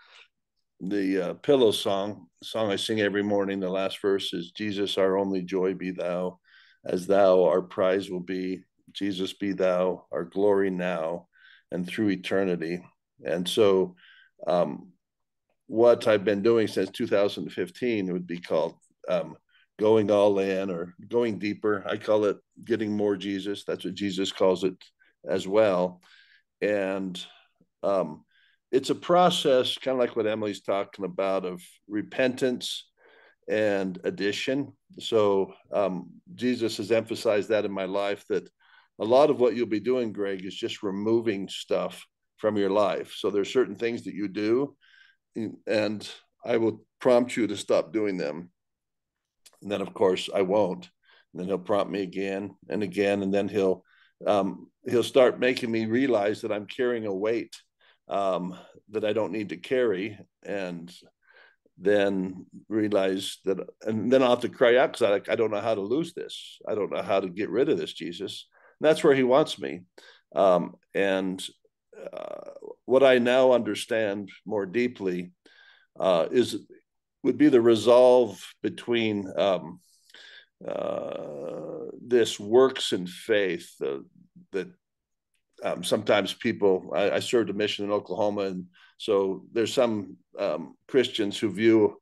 [0.81, 3.61] the uh, pillow song, song I sing every morning.
[3.61, 6.39] The last verse is Jesus, our only joy, be thou,
[6.85, 8.63] as thou our prize will be.
[8.93, 11.29] Jesus, be thou our glory now
[11.71, 12.83] and through eternity.
[13.25, 13.97] And so,
[14.47, 14.93] um,
[15.67, 18.77] what I've been doing since 2015 would be called
[19.09, 19.37] um,
[19.79, 21.85] going all in or going deeper.
[21.87, 23.65] I call it getting more Jesus.
[23.65, 24.77] That's what Jesus calls it
[25.29, 26.01] as well.
[26.63, 27.21] And
[27.87, 28.25] um,
[28.73, 32.89] it's a process, kind of like what Emily's talking about, of repentance
[33.49, 34.73] and addition.
[34.99, 38.49] So um, Jesus has emphasized that in my life that
[38.99, 42.05] a lot of what you'll be doing, Greg, is just removing stuff
[42.39, 43.15] from your life.
[43.17, 44.77] So there's certain things that you do
[45.67, 46.09] and
[46.45, 48.51] I will prompt you to stop doing them.
[49.63, 50.89] And then, of course, I won't.
[51.33, 53.85] And then he'll prompt me again and again, and then he'll
[54.27, 57.55] um, he'll start making me realize that I'm carrying a weight
[58.09, 58.57] um,
[58.91, 60.93] that I don't need to carry, and
[61.79, 65.61] then realize that, and then I'll have to cry out because I, I don't know
[65.61, 66.59] how to lose this.
[66.67, 68.49] I don't know how to get rid of this, Jesus.
[68.81, 69.83] And that's where He wants me.
[70.35, 71.45] Um, and
[72.13, 72.51] uh,
[72.85, 75.33] what I now understand more deeply
[75.99, 76.59] uh, is
[77.23, 79.81] would be the resolve between um,
[80.67, 83.99] uh, this works and faith uh,
[84.53, 84.69] that
[85.63, 86.93] um, sometimes people.
[86.95, 88.67] I, I, served a mission in Oklahoma, and
[88.99, 92.01] so there's some um, Christians who view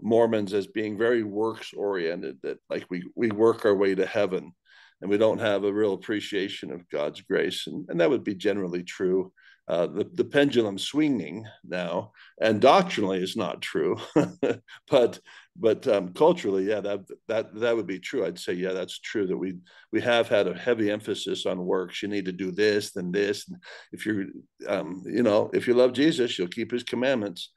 [0.00, 2.38] Mormons as being very works oriented.
[2.42, 4.52] That like we we work our way to heaven,
[5.00, 8.34] and we don't have a real appreciation of God's grace, and, and that would be
[8.34, 9.32] generally true
[9.68, 13.96] uh, the, the pendulum swinging now, and doctrinally is not true,
[14.90, 15.18] but
[15.58, 18.24] but um, culturally, yeah, that that that would be true.
[18.24, 19.26] I'd say, yeah, that's true.
[19.26, 19.54] That we
[19.90, 22.02] we have had a heavy emphasis on works.
[22.02, 23.50] You need to do this, then this.
[23.92, 24.26] If you're,
[24.68, 27.50] um, you know, if you love Jesus, you'll keep His commandments.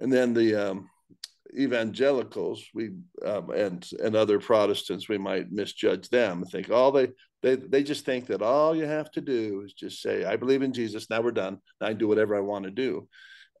[0.00, 0.90] And then the um,
[1.56, 2.90] evangelicals, we
[3.24, 6.42] um, and and other Protestants, we might misjudge them.
[6.42, 7.08] and Think, all they
[7.42, 10.62] they they just think that all you have to do is just say, "I believe
[10.62, 11.58] in Jesus." Now we're done.
[11.80, 13.08] Now I can do whatever I want to do,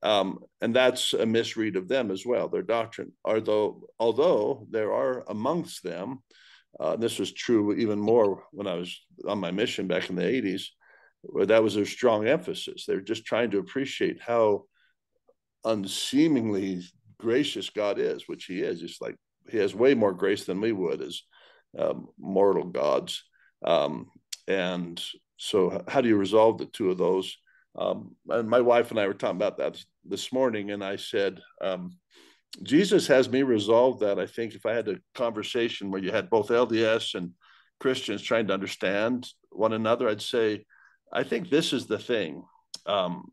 [0.02, 2.48] um, and that's a misread of them as well.
[2.48, 6.22] Their doctrine, although although there are amongst them,
[6.80, 10.22] uh, this was true even more when I was on my mission back in the
[10.22, 10.64] '80s,
[11.22, 12.84] where that was their strong emphasis.
[12.86, 14.64] They're just trying to appreciate how
[15.64, 16.82] unseemingly
[17.18, 18.80] gracious God is, which He is.
[18.80, 19.16] Just like
[19.50, 21.22] He has way more grace than we would as
[21.78, 23.22] um, mortal gods
[23.64, 24.10] um,
[24.46, 25.02] and
[25.36, 27.36] so, how do you resolve the two of those?
[27.78, 31.40] Um, and my wife and I were talking about that this morning, and I said,
[31.60, 31.96] um,
[32.62, 34.18] Jesus has me resolve that.
[34.18, 37.32] I think if I had a conversation where you had both LDS and
[37.78, 40.64] Christians trying to understand one another, I'd say,
[41.12, 42.42] I think this is the thing.
[42.86, 43.30] Um,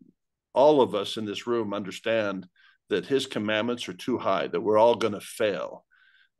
[0.53, 2.47] all of us in this room understand
[2.89, 5.85] that his commandments are too high, that we're all going to fail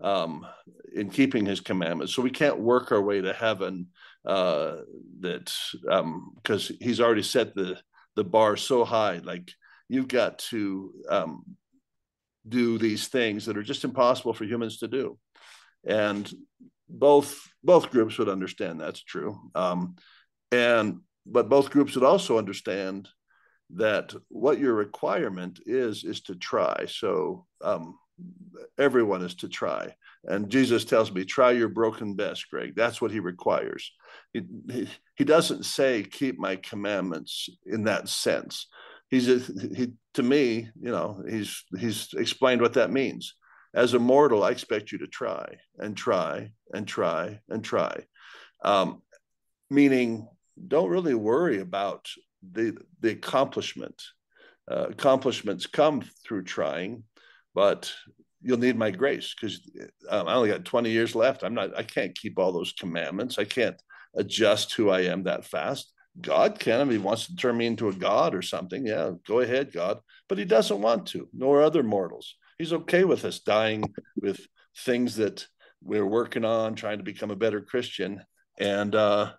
[0.02, 0.46] um,
[0.94, 2.14] in keeping his commandments.
[2.14, 3.88] So we can't work our way to heaven
[4.26, 4.78] uh,
[5.22, 5.52] that
[6.42, 7.80] because um, he's already set the
[8.16, 9.18] the bar so high.
[9.18, 9.52] Like
[9.90, 11.44] you've got to um,
[12.48, 15.18] do these things that are just impossible for humans to do,
[15.86, 16.32] and
[16.90, 19.40] both both groups would understand that's true.
[19.54, 19.96] Um,
[20.52, 23.10] and but both groups would also understand
[23.72, 26.86] that what your requirement is is to try.
[26.88, 27.98] So um,
[28.78, 29.96] everyone is to try.
[30.26, 32.74] And Jesus tells me, try your broken best, Greg.
[32.76, 33.92] That's what he requires.
[34.34, 38.68] He, he, he doesn't say, keep my commandments in that sense.
[39.10, 39.40] He's a,
[39.76, 43.36] he, to me, you know, he's, he's explained what that means.
[43.74, 48.06] As a mortal, I expect you to try and try and try and try.
[48.64, 49.02] Um,
[49.70, 50.28] meaning,
[50.68, 52.08] don't really worry about
[52.52, 54.02] the, the accomplishment.
[54.70, 57.04] Uh, accomplishments come through trying
[57.56, 57.92] but
[58.42, 59.62] you'll need my grace because
[60.10, 61.42] um, I only got 20 years left.
[61.44, 63.40] I'm not, I can't keep all those commandments.
[63.40, 63.82] I can't
[64.16, 65.92] adjust who I am that fast.
[66.22, 68.86] God can if he wants to turn me into a God or something.
[68.86, 70.00] Yeah, go ahead, God.
[70.30, 72.36] But he doesn't want to, nor other mortals.
[72.58, 73.84] He's okay with us dying
[74.22, 74.40] with
[74.78, 75.48] things that
[75.82, 78.24] we're working on, trying to become a better Christian,
[78.58, 79.34] and uh,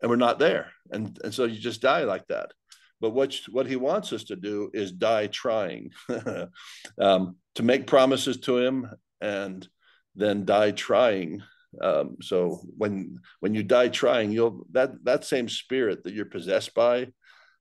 [0.00, 0.72] and we're not there.
[0.90, 2.52] And and so you just die like that.
[3.00, 5.90] But what, what he wants us to do is die trying,
[7.00, 8.88] um, to make promises to him
[9.20, 9.68] and
[10.14, 11.42] then die trying.
[11.80, 16.72] Um, so when when you die trying, you'll that that same spirit that you're possessed
[16.72, 17.08] by,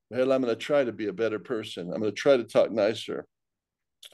[0.10, 1.91] well, I'm going to try to be a better person.
[1.91, 3.28] I'm going to try to talk nicer,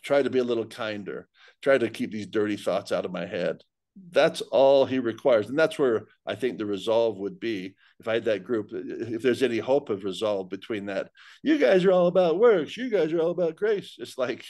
[0.02, 1.28] try to be a little kinder,
[1.62, 3.62] try to keep these dirty thoughts out of my head
[4.10, 5.50] that's all he requires.
[5.50, 7.76] And that's where i think the resolve would be.
[8.00, 11.12] If i had that group if there's any hope of resolve between that
[11.44, 12.78] you guys are all about works.
[12.78, 13.96] You guys are all about grace.
[14.00, 14.46] It's like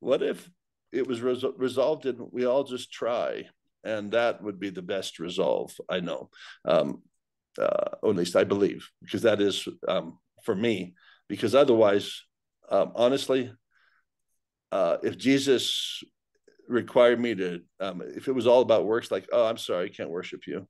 [0.00, 0.48] what if
[0.92, 3.48] it was res- resolved and we all just try?
[3.84, 6.30] And that would be the best resolve i know.
[6.64, 7.02] Um,
[7.58, 10.94] uh, or at least i believe because that is um, for me.
[11.28, 12.22] Because otherwise
[12.70, 13.52] um, honestly
[14.72, 16.02] uh, if jesus
[16.70, 19.88] required me to um, if it was all about works like oh i'm sorry i
[19.88, 20.66] can't worship you.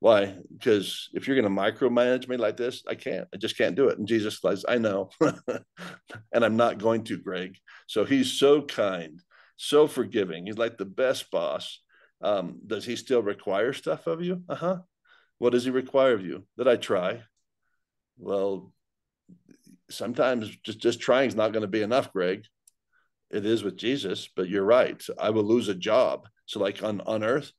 [0.00, 0.36] Why?
[0.52, 3.88] Because if you're going to micromanage me like this i can't i just can't do
[3.88, 3.98] it.
[3.98, 5.10] And jesus says i know.
[6.32, 7.56] And i'm not going to greg.
[7.86, 9.20] So he's so kind
[9.58, 10.46] so forgiving.
[10.46, 11.80] He's like the best boss.
[12.22, 14.42] Um, does he still require stuff of you?
[14.48, 14.78] Uh-huh.
[15.38, 16.46] What does he require of you?
[16.56, 17.22] That i try.
[18.16, 18.72] Well
[19.90, 22.44] sometimes just just trying is not going to be enough greg
[23.30, 25.02] it is with Jesus, but you're right.
[25.18, 26.28] I will lose a job.
[26.46, 27.52] So like on, on earth,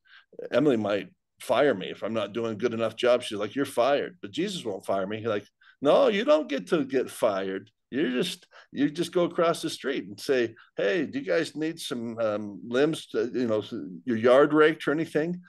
[0.52, 1.08] Emily might
[1.40, 3.22] fire me if I'm not doing a good enough job.
[3.22, 5.18] She's like, you're fired, but Jesus won't fire me.
[5.18, 5.46] He's like,
[5.80, 7.70] no, you don't get to get fired.
[7.90, 11.80] You just you just go across the street and say, hey, do you guys need
[11.80, 13.64] some um, limbs, to, you know,
[14.04, 15.40] your yard raked or anything?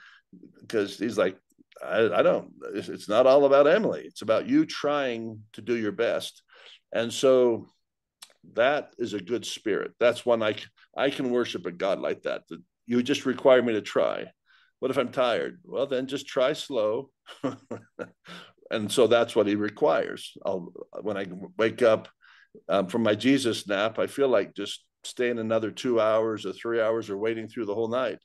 [0.59, 1.37] Because he's like,
[1.83, 2.51] I, I don't.
[2.73, 4.03] It's, it's not all about Emily.
[4.05, 6.41] It's about you trying to do your best.
[6.93, 7.67] And so
[8.53, 9.93] that is a good spirit.
[9.99, 10.55] That's one I
[10.95, 12.43] I can worship a God like that.
[12.85, 14.25] You just require me to try.
[14.79, 15.59] What if I'm tired?
[15.63, 17.11] Well, then just try slow.
[18.71, 20.35] and so that's what he requires.
[20.45, 21.27] I'll when I
[21.57, 22.09] wake up
[22.67, 26.81] um, from my Jesus nap, I feel like just staying another two hours or three
[26.81, 28.19] hours or waiting through the whole night.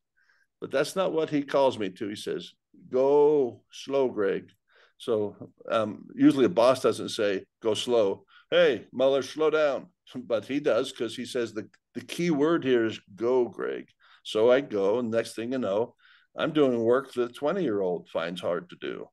[0.60, 2.08] But that's not what he calls me to.
[2.08, 2.52] He says,
[2.90, 4.50] "Go slow, Greg."
[4.98, 5.36] So
[5.70, 10.90] um, usually a boss doesn't say, "Go slow." Hey, Muller, slow down but he does
[10.90, 13.86] because he says the, the key word here is go, Greg.
[14.22, 15.94] So I go, and next thing you know,
[16.36, 19.06] I'm doing work that a 20 year old finds hard to do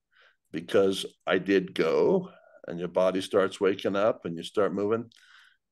[0.51, 2.29] because I did go,
[2.67, 5.09] and your body starts waking up and you start moving.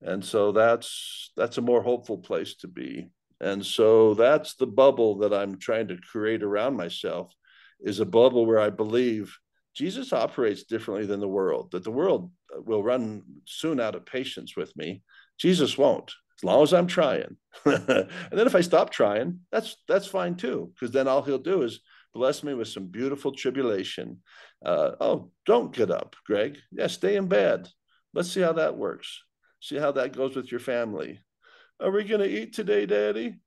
[0.01, 3.09] And so that's that's a more hopeful place to be.
[3.39, 7.33] And so that's the bubble that I'm trying to create around myself
[7.79, 9.35] is a bubble where I believe
[9.73, 14.55] Jesus operates differently than the world, that the world will run soon out of patience
[14.55, 15.03] with me.
[15.39, 17.37] Jesus won't, as long as I'm trying.
[17.65, 21.63] and then if I stop trying, that's that's fine too, because then all he'll do
[21.63, 21.79] is
[22.13, 24.21] bless me with some beautiful tribulation.
[24.65, 26.57] Uh, oh, don't get up, Greg.
[26.71, 27.69] Yeah, stay in bed.
[28.13, 29.23] Let's see how that works.
[29.61, 31.19] See how that goes with your family.
[31.79, 33.39] Are we going to eat today, Daddy?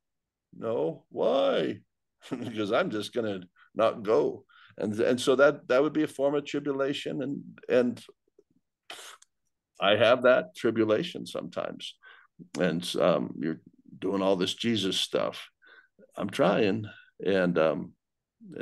[0.57, 1.05] No.
[1.11, 1.80] Why?
[2.30, 4.44] because I'm just going to not go
[4.78, 8.05] and and so that that would be a form of tribulation and and
[9.85, 11.95] i have that tribulation sometimes
[12.61, 13.61] and um, you're
[13.99, 15.49] doing all this jesus stuff
[16.16, 16.85] i'm trying
[17.24, 17.93] and um,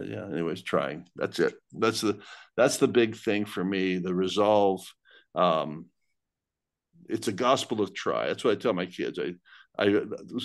[0.04, 2.18] yeah anyways trying that's it that's the
[2.56, 4.86] that's the big thing for me the resolve
[5.34, 5.86] um,
[7.08, 8.26] it's a gospel of try.
[8.26, 9.18] That's what I tell my kids.
[9.18, 9.34] I,
[9.78, 9.88] I,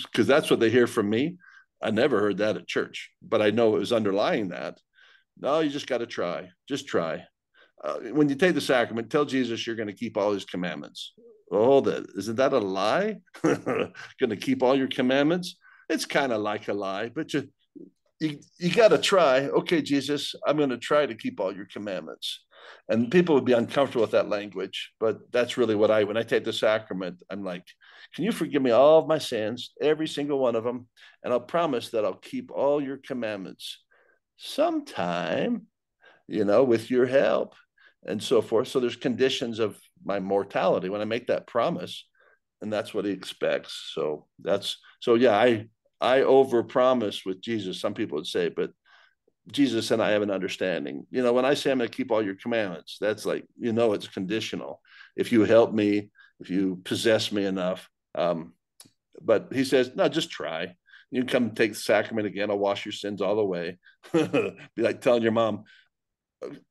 [0.04, 1.36] because that's what they hear from me.
[1.82, 4.78] I never heard that at church, but I know it was underlying that.
[5.38, 6.48] No, you just got to try.
[6.68, 7.24] Just try.
[7.82, 11.12] Uh, when you take the sacrament, tell Jesus you're going to keep all his commandments.
[11.50, 13.18] Oh, that isn't that a lie?
[13.42, 15.56] going to keep all your commandments?
[15.88, 17.48] It's kind of like a lie, but you
[18.20, 19.42] you, you got to try.
[19.42, 22.44] Okay, Jesus, I'm going to try to keep all your commandments.
[22.88, 26.22] And people would be uncomfortable with that language, but that's really what I, when I
[26.22, 27.64] take the sacrament, I'm like,
[28.14, 30.88] can you forgive me all of my sins, every single one of them?
[31.22, 33.82] And I'll promise that I'll keep all your commandments
[34.36, 35.66] sometime,
[36.26, 37.54] you know, with your help
[38.06, 38.68] and so forth.
[38.68, 42.06] So there's conditions of my mortality when I make that promise,
[42.62, 43.90] and that's what he expects.
[43.94, 45.66] So that's so yeah, I
[46.00, 47.80] I overpromise with Jesus.
[47.80, 48.70] Some people would say, but
[49.50, 51.06] Jesus and I have an understanding.
[51.10, 53.72] You know, when I say I'm going to keep all your commandments, that's like you
[53.72, 54.80] know it's conditional.
[55.16, 57.88] If you help me, if you possess me enough.
[58.14, 58.54] Um,
[59.20, 60.74] but he says, no, just try.
[61.10, 62.50] You come take the sacrament again.
[62.50, 63.78] I'll wash your sins all the way.
[64.12, 65.64] Be like telling your mom,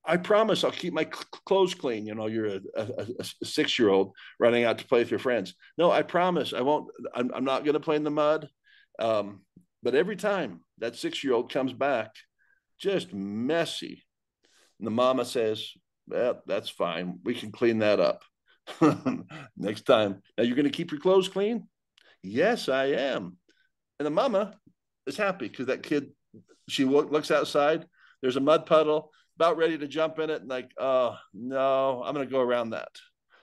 [0.06, 2.06] I promise I'll keep my clothes clean.
[2.06, 5.20] You know, you're a, a, a six year old running out to play with your
[5.20, 5.56] friends.
[5.78, 6.90] No, I promise I won't.
[7.14, 8.48] I'm, I'm not going to play in the mud.
[9.00, 9.42] Um,
[9.84, 12.12] but every time that six year old comes back,
[12.80, 14.06] just messy,
[14.80, 15.72] and the mama says,
[16.08, 17.20] well, that's fine.
[17.24, 18.24] We can clean that up.
[19.58, 20.22] Next time.
[20.38, 21.68] Now you're going to keep your clothes clean?
[22.24, 23.38] Yes, I am.
[24.00, 24.54] And the mama
[25.06, 26.12] is happy because that kid,
[26.70, 27.86] she looks outside,
[28.22, 32.14] there's a mud puddle, about ready to jump in it, and like, oh, no, I'm
[32.14, 32.90] going to go around that.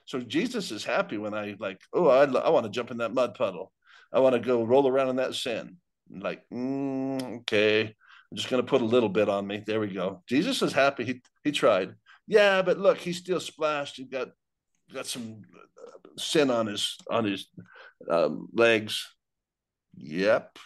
[0.05, 3.13] So Jesus is happy when I like, oh, I, I want to jump in that
[3.13, 3.71] mud puddle.
[4.13, 5.77] I want to go roll around in that sin.
[6.09, 9.63] Like, mm, okay, I'm just going to put a little bit on me.
[9.65, 10.21] There we go.
[10.27, 11.05] Jesus is happy.
[11.05, 11.95] He he tried.
[12.27, 13.95] Yeah, but look, he's still splashed.
[13.95, 14.29] He got
[14.93, 15.41] got some
[16.17, 17.47] sin on his on his
[18.09, 19.07] um, legs.
[19.97, 20.59] Yep,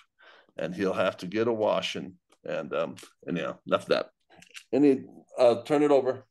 [0.58, 2.16] and he'll have to get a washing.
[2.44, 4.10] And um, and yeah, enough of that.
[4.74, 5.06] Any
[5.38, 6.26] uh, turn it over.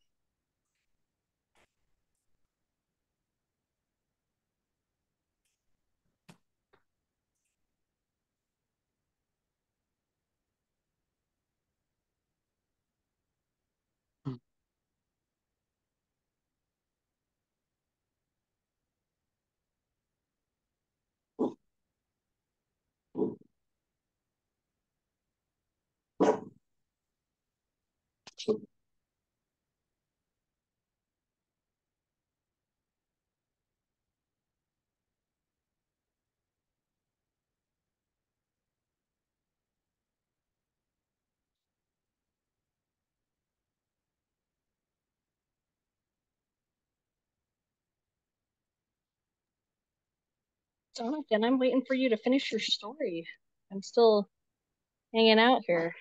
[50.99, 53.25] Jonathan, I'm waiting for you to finish your story.
[53.73, 54.29] I'm still
[55.15, 55.95] hanging out here.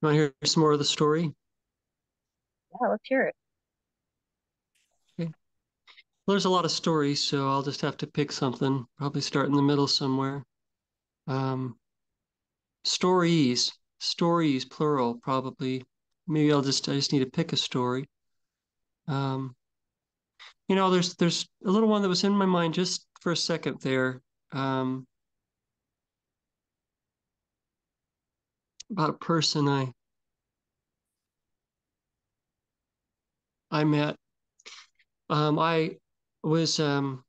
[0.00, 1.22] Want to hear some more of the story?
[1.22, 3.34] Yeah, let's hear it.
[5.20, 5.30] Okay.
[6.26, 8.86] Well, there's a lot of stories, so I'll just have to pick something.
[8.96, 10.42] Probably start in the middle somewhere.
[11.26, 11.76] Um,
[12.84, 15.84] stories, stories, plural, probably.
[16.26, 18.08] Maybe I'll just I just need to pick a story.
[19.06, 19.54] Um,
[20.68, 23.36] you know, there's there's a little one that was in my mind just for a
[23.36, 24.20] second there.
[24.52, 25.06] Um,
[28.90, 29.92] about a person I
[33.70, 34.16] I met.
[35.30, 35.96] Um, I
[36.42, 37.24] was um,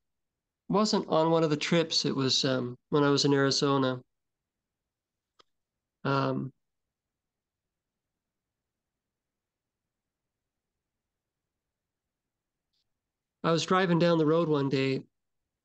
[0.69, 2.05] wasn't on one of the trips.
[2.05, 4.01] It was um, when I was in Arizona.
[6.03, 6.51] Um,
[13.43, 15.01] I was driving down the road one day,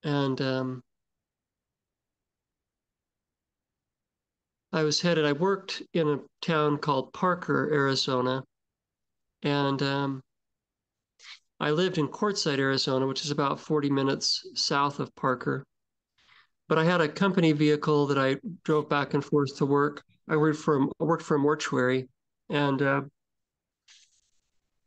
[0.05, 0.83] and um,
[4.72, 5.25] I was headed.
[5.25, 8.45] I worked in a town called Parker, Arizona,
[9.43, 10.22] and um,
[11.59, 15.64] I lived in Quartzsite, Arizona, which is about 40 minutes south of Parker.
[16.68, 20.03] But I had a company vehicle that I drove back and forth to work.
[20.29, 22.09] I worked for worked for a mortuary,
[22.49, 23.03] and uh,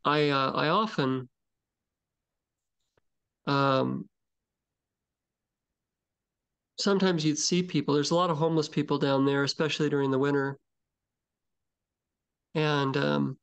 [0.05, 1.29] I uh, I often
[3.47, 4.07] um,
[6.77, 7.93] sometimes you'd see people.
[7.93, 10.57] There's a lot of homeless people down there, especially during the winter.
[12.55, 13.37] And um,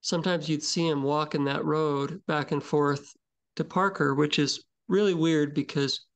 [0.00, 3.14] sometimes you'd see them walking that road back and forth
[3.56, 6.06] to Parker, which is really weird because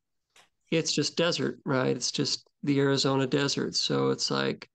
[0.70, 1.96] it's just desert, right?
[1.96, 3.74] It's just the Arizona desert.
[3.74, 4.68] So it's like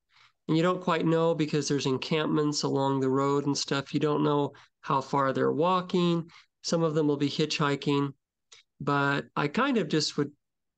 [0.47, 3.93] and you don't quite know because there's encampments along the road and stuff.
[3.93, 6.29] You don't know how far they're walking.
[6.65, 8.11] Some of them will be hitchhiking,
[8.81, 10.31] but I kind of just would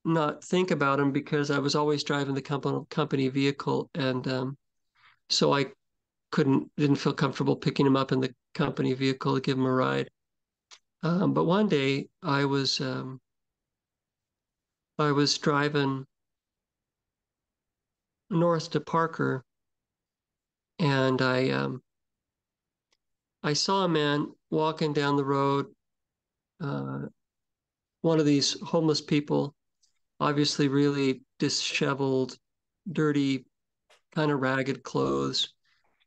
[0.04, 2.42] not think about them because I was always driving the
[2.90, 4.58] company vehicle, and um,
[5.30, 5.68] so I
[6.34, 9.72] couldn't didn't feel comfortable picking them up in the company vehicle to give them a
[9.72, 10.10] ride.
[11.04, 13.22] Um, but one day I was um,
[15.00, 16.06] I was driving
[18.30, 19.46] north to Parker,
[20.80, 21.82] and I um,
[23.42, 25.68] I saw a man walking down the road.
[26.62, 27.08] Uh,
[28.02, 29.56] one of these homeless people,
[30.20, 32.38] obviously really disheveled,
[32.92, 33.46] dirty,
[34.14, 35.54] kind of ragged clothes,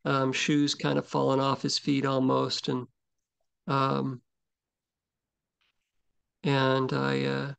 [0.05, 2.87] um, shoes kind of falling off his feet almost, and
[3.67, 4.21] um,
[6.43, 7.53] and I uh,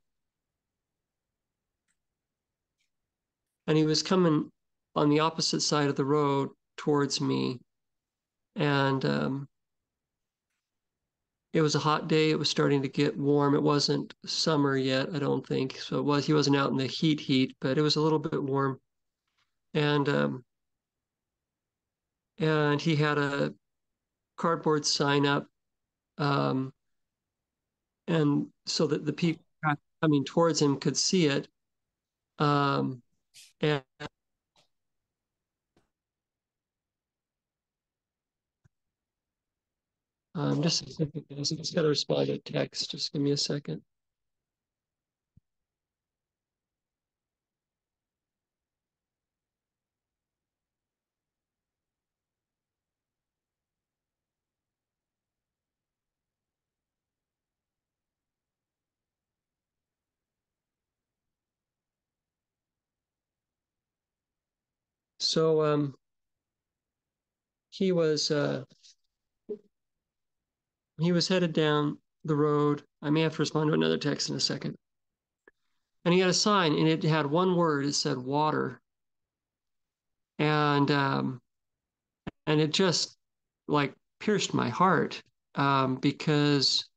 [3.68, 4.50] and he was coming
[4.96, 7.60] on the opposite side of the road towards me.
[8.56, 9.48] And um,
[11.54, 12.30] it was a hot day.
[12.30, 13.56] It was starting to get warm.
[13.56, 15.78] It wasn't summer yet, I don't think.
[15.80, 16.26] So it was.
[16.26, 18.80] He wasn't out in the heat, heat, but it was a little bit warm.
[19.74, 20.46] And um,
[22.40, 23.54] and he had a
[24.38, 25.48] cardboard sign up,
[26.18, 26.74] um,
[28.08, 29.44] and so that the people
[30.02, 31.48] coming towards him could see it.
[32.40, 33.04] Um,
[33.62, 33.84] and
[40.34, 41.26] Um, just a second.
[41.32, 42.92] I just got to respond to text.
[42.92, 43.82] Just give me a second.
[65.20, 65.96] So um,
[67.70, 68.64] he was uh,
[71.00, 72.84] he was headed down the road.
[73.02, 74.76] I may have to respond to another text in a second.
[76.06, 77.86] And he had a sign, and it had one word.
[77.86, 78.82] It said water.
[80.40, 81.42] And um,
[82.48, 83.18] and it just
[83.68, 85.22] like pierced my heart
[85.56, 86.88] um, because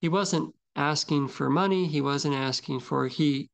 [0.00, 1.86] he wasn't asking for money.
[1.86, 3.08] He wasn't asking for.
[3.08, 3.48] He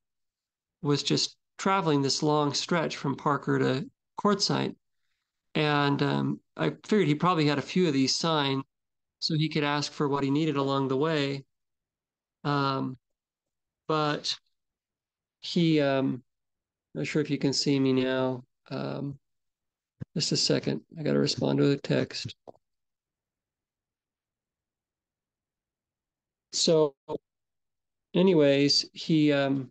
[0.83, 3.89] was just traveling this long stretch from Parker to
[4.21, 4.75] Quartzsite,
[5.55, 8.65] and um, I figured he probably had a few of these signs
[9.25, 11.43] so he could ask for what he needed along the way.
[12.45, 12.99] Um,
[13.89, 14.39] but
[15.41, 16.23] he, um,
[16.95, 18.45] not sure if you can see me now.
[18.71, 19.19] Um,
[20.15, 20.83] just a second.
[20.99, 22.35] I got to respond to a text.
[26.53, 26.95] So,
[28.15, 29.71] anyways, he, um,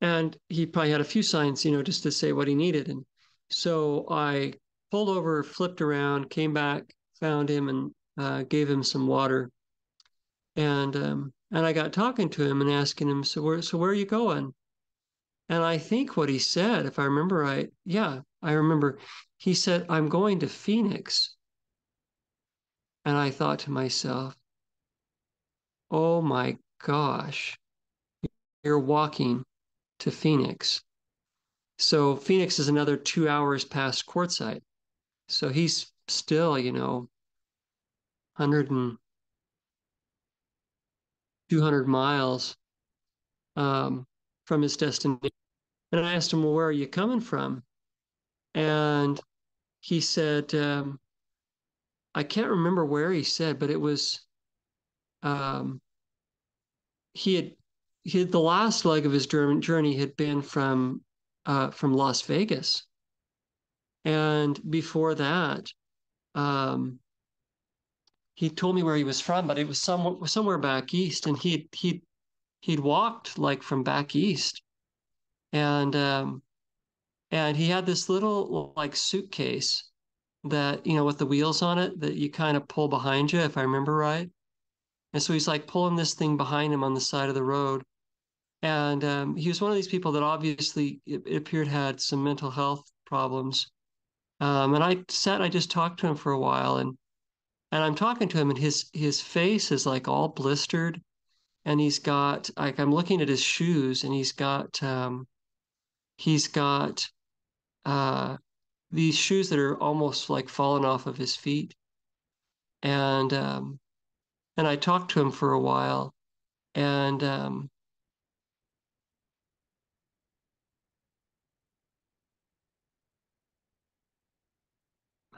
[0.00, 2.88] and he probably had a few signs, you know, just to say what he needed.
[2.88, 3.04] And
[3.50, 4.54] so I
[4.90, 9.50] pulled over, flipped around, came back, found him, and uh, gave him some water.
[10.56, 13.90] And um, and I got talking to him and asking him, so where so where
[13.90, 14.52] are you going?
[15.48, 18.98] And I think what he said, if I remember right, yeah, I remember.
[19.36, 21.34] He said, I'm going to Phoenix.
[23.04, 24.36] And I thought to myself,
[25.90, 27.58] oh my gosh,
[28.62, 29.42] you're walking
[30.00, 30.82] to Phoenix.
[31.78, 34.60] So Phoenix is another two hours past Quartzsite.
[35.30, 37.08] So he's still, you know,
[38.36, 38.98] 100 and
[41.50, 42.56] 200 miles
[43.56, 44.06] um,
[44.46, 45.30] from his destination.
[45.92, 47.62] And I asked him, well, where are you coming from?
[48.54, 49.20] And
[49.80, 50.98] he said, um,
[52.14, 54.20] I can't remember where he said, but it was,
[55.22, 55.80] um,
[57.14, 57.52] he had,
[58.02, 61.02] he had, the last leg of his journey had been from,
[61.46, 62.84] uh, from Las Vegas.
[64.04, 65.72] And before that,
[66.34, 67.00] um,
[68.34, 71.36] he told me where he was from, but it was somewhere somewhere back east, and
[71.36, 72.02] he he
[72.60, 74.62] he'd walked like from back east,
[75.52, 76.42] and um,
[77.30, 79.90] and he had this little like suitcase
[80.44, 83.40] that you know with the wheels on it that you kind of pull behind you,
[83.40, 84.30] if I remember right.
[85.12, 87.82] And so he's like pulling this thing behind him on the side of the road,
[88.62, 92.24] and um, he was one of these people that obviously it, it appeared had some
[92.24, 93.70] mental health problems
[94.40, 96.96] um, and I sat, I just talked to him for a while, and
[97.72, 101.00] and I'm talking to him, and his his face is like all blistered,
[101.64, 105.26] and he's got like I'm looking at his shoes, and he's got um,
[106.16, 107.08] he's got
[107.84, 108.36] uh,
[108.90, 111.74] these shoes that are almost like fallen off of his feet,
[112.82, 113.78] and um,
[114.56, 116.14] and I talked to him for a while,
[116.74, 117.70] and um,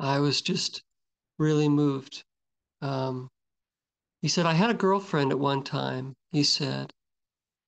[0.02, 0.82] I was just
[1.38, 2.24] really moved.
[2.80, 3.28] Um,
[4.20, 6.92] he said, I had a girlfriend at one time, he said.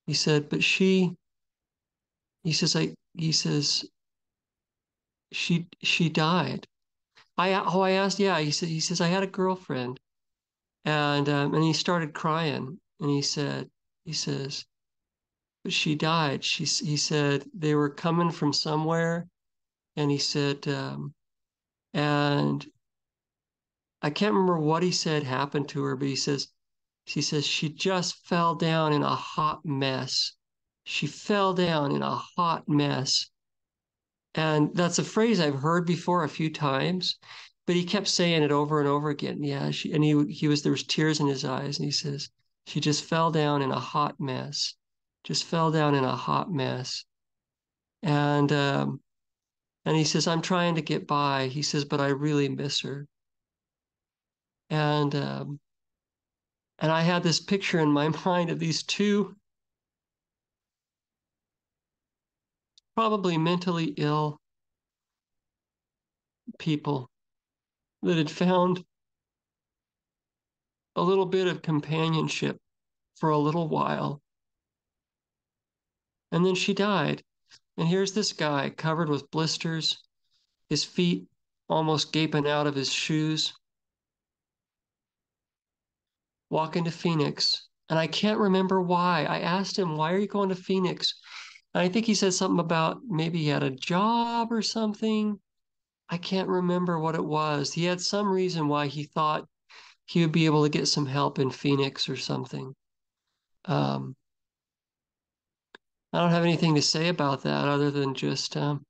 [0.07, 1.15] He said, but she,
[2.43, 3.85] he says, I, he says,
[5.33, 6.67] she, she died.
[7.39, 10.01] I, oh, I asked, yeah, he said, he says, I had a girlfriend
[10.85, 13.71] and, um, and he started crying and he said,
[14.05, 14.65] he says,
[15.63, 16.45] but she died.
[16.45, 19.29] She, he said, they were coming from somewhere
[19.97, 21.15] and he said, um,
[21.95, 22.67] and
[24.03, 26.49] I can't remember what he said happened to her, but he says,
[27.07, 30.33] she says she just fell down in a hot mess.
[30.85, 33.31] She fell down in a hot mess.
[34.35, 37.17] And that's a phrase I've heard before a few times,
[37.67, 39.43] but he kept saying it over and over again.
[39.43, 42.29] Yeah, she, and he he was there was tears in his eyes, and he says
[42.67, 44.75] she just fell down in a hot mess,
[45.23, 47.05] just fell down in a hot mess,
[48.03, 49.01] and um,
[49.85, 51.49] and he says, I'm trying to get by.
[51.49, 53.07] He says, but I really miss her.
[54.71, 55.61] And um,
[56.79, 59.37] and I had this picture in my mind of these two
[62.97, 64.41] probably mentally ill
[66.59, 67.11] people
[68.03, 68.85] that had found
[70.97, 72.57] a little bit of companionship
[73.17, 74.21] for a little while.
[76.31, 77.23] And then she died.
[77.77, 79.99] And here's this guy covered with blisters,
[80.69, 81.25] his feet
[81.69, 83.53] almost gaping out of his shoes,
[86.51, 87.69] walking to Phoenix.
[87.89, 89.25] And I can't remember why.
[89.25, 91.15] I asked him, Why are you going to Phoenix?
[91.75, 95.39] And I think he said something about maybe he had a job or something.
[96.09, 97.73] I can't remember what it was.
[97.73, 99.49] He had some reason why he thought
[100.07, 102.75] he would be able to get some help in Phoenix or something.
[103.65, 104.15] Um,
[106.15, 108.87] I don't have anything to say about that other than just um,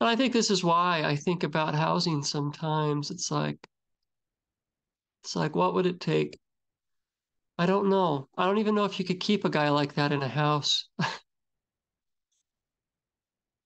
[0.00, 3.12] And I think this is why I think about housing sometimes.
[3.12, 3.68] It's like,
[5.22, 6.38] it's like, what would it take?
[7.58, 8.28] I don't know.
[8.36, 10.88] I don't even know if you could keep a guy like that in a house.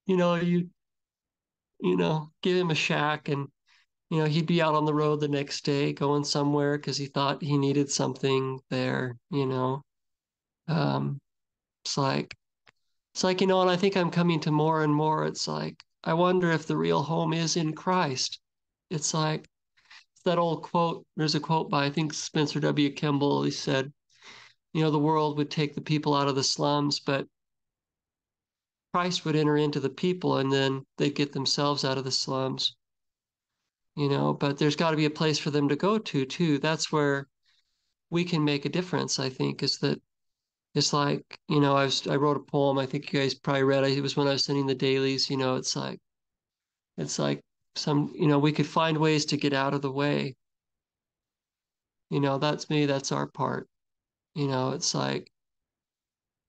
[0.06, 0.70] you know, you,
[1.80, 3.48] you know, give him a shack and
[4.10, 7.06] you know, he'd be out on the road the next day going somewhere because he
[7.06, 9.82] thought he needed something there, you know.
[10.68, 11.18] Um,
[11.84, 12.34] it's like,
[13.14, 15.26] it's like, you know, and I think I'm coming to more and more.
[15.26, 18.40] It's like, I wonder if the real home is in Christ.
[18.90, 19.48] It's like
[20.12, 21.04] it's that old quote.
[21.16, 22.92] There's a quote by, I think, Spencer W.
[22.92, 23.42] Kimball.
[23.42, 23.92] He said,
[24.72, 27.26] you know, the world would take the people out of the slums, but
[28.94, 32.76] Christ would enter into the people and then they'd get themselves out of the slums
[33.96, 36.58] you know, but there's got to be a place for them to go to too.
[36.58, 37.28] That's where
[38.10, 40.00] we can make a difference, I think, is that
[40.74, 43.64] it's like, you know, I was I wrote a poem, I think you guys probably
[43.64, 43.98] read it.
[43.98, 46.00] It was when I was sending the dailies, you know, it's like
[46.98, 47.42] it's like
[47.76, 50.36] some, you know, we could find ways to get out of the way.
[52.10, 53.68] You know, that's me, that's our part.
[54.34, 55.32] You know, it's like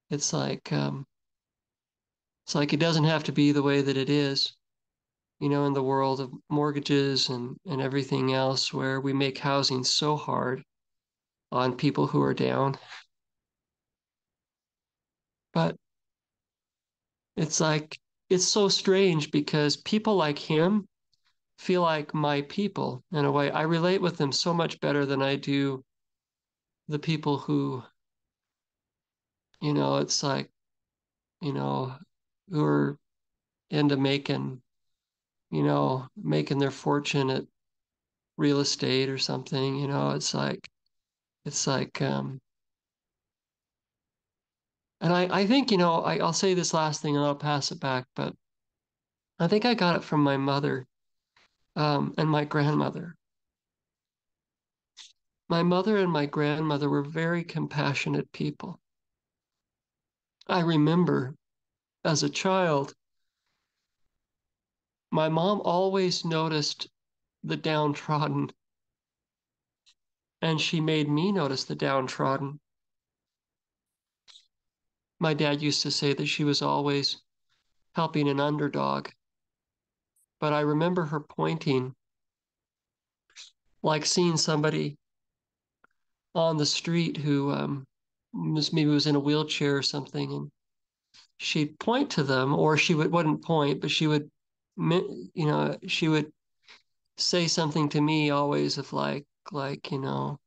[0.10, 1.06] it's like um
[2.46, 4.57] it's like it doesn't have to be the way that it is
[5.40, 9.84] you know, in the world of mortgages and, and everything else, where we make housing
[9.84, 10.64] so hard
[11.52, 12.78] on people who are down.
[15.54, 15.76] But
[17.36, 17.98] it's like,
[18.30, 20.88] it's so strange because people like him
[21.60, 23.52] feel like my people in a way.
[23.52, 25.84] I relate with them so much better than I do
[26.88, 27.84] the people who,
[29.62, 30.50] you know, it's like,
[31.42, 31.96] you know,
[32.50, 32.98] who are
[33.70, 34.62] into making
[35.52, 37.46] you know, making their fortune at
[38.38, 40.68] real estate or something, you know, it's like,
[41.46, 42.40] it's like, um,
[45.02, 47.72] and I, I think, you know, I, I'll say this last thing and I'll pass
[47.72, 48.34] it back, but
[49.40, 50.88] I think I got it from my mother
[51.76, 53.16] um, and my grandmother.
[55.50, 58.80] My mother and my grandmother were very compassionate people.
[60.48, 61.36] I remember
[62.04, 62.94] as a child
[65.12, 66.88] my mom always noticed
[67.44, 68.52] the downtrodden,
[70.42, 72.60] and she made me notice the downtrodden.
[75.20, 77.22] My dad used to say that she was always
[77.96, 79.10] helping an underdog,
[80.40, 81.96] but I remember her pointing,
[83.82, 84.98] like seeing somebody
[86.36, 87.88] on the street who um,
[88.34, 90.52] was maybe was in a wheelchair or something, and
[91.38, 94.30] she'd point to them, or she would, wouldn't point, but she would
[94.78, 96.32] you know, she would
[97.18, 100.40] say something to me always of like, like, you know,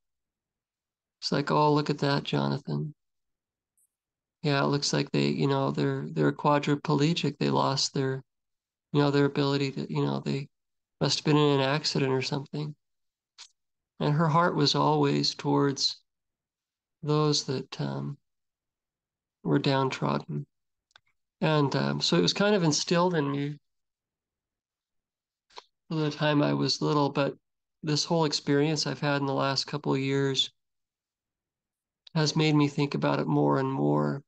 [1.20, 2.94] it's like, oh, look at that, Jonathan.
[4.42, 7.36] yeah, it looks like they, you know, they're they're quadriplegic.
[7.38, 8.22] They lost their,
[8.92, 10.48] you know, their ability to, you know, they
[11.00, 12.74] must have been in an accident or something.
[14.00, 16.00] And her heart was always towards
[17.02, 18.16] those that um,
[19.42, 20.46] were downtrodden.
[21.42, 23.58] And um, so it was kind of instilled in me
[25.90, 27.34] from the time I was little, but
[27.82, 30.52] this whole experience I've had in the last couple of years
[32.14, 34.22] has made me think about it more and more.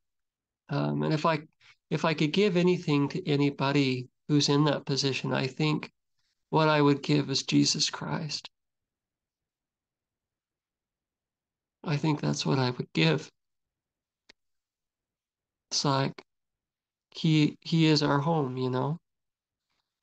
[0.71, 1.47] Um, and if I
[1.89, 5.93] if I could give anything to anybody who's in that position, I think
[6.51, 8.51] what I would give is Jesus Christ.
[11.85, 13.31] I think that's what I would give.
[15.71, 16.25] It's like
[17.15, 18.99] he he is our home, you know.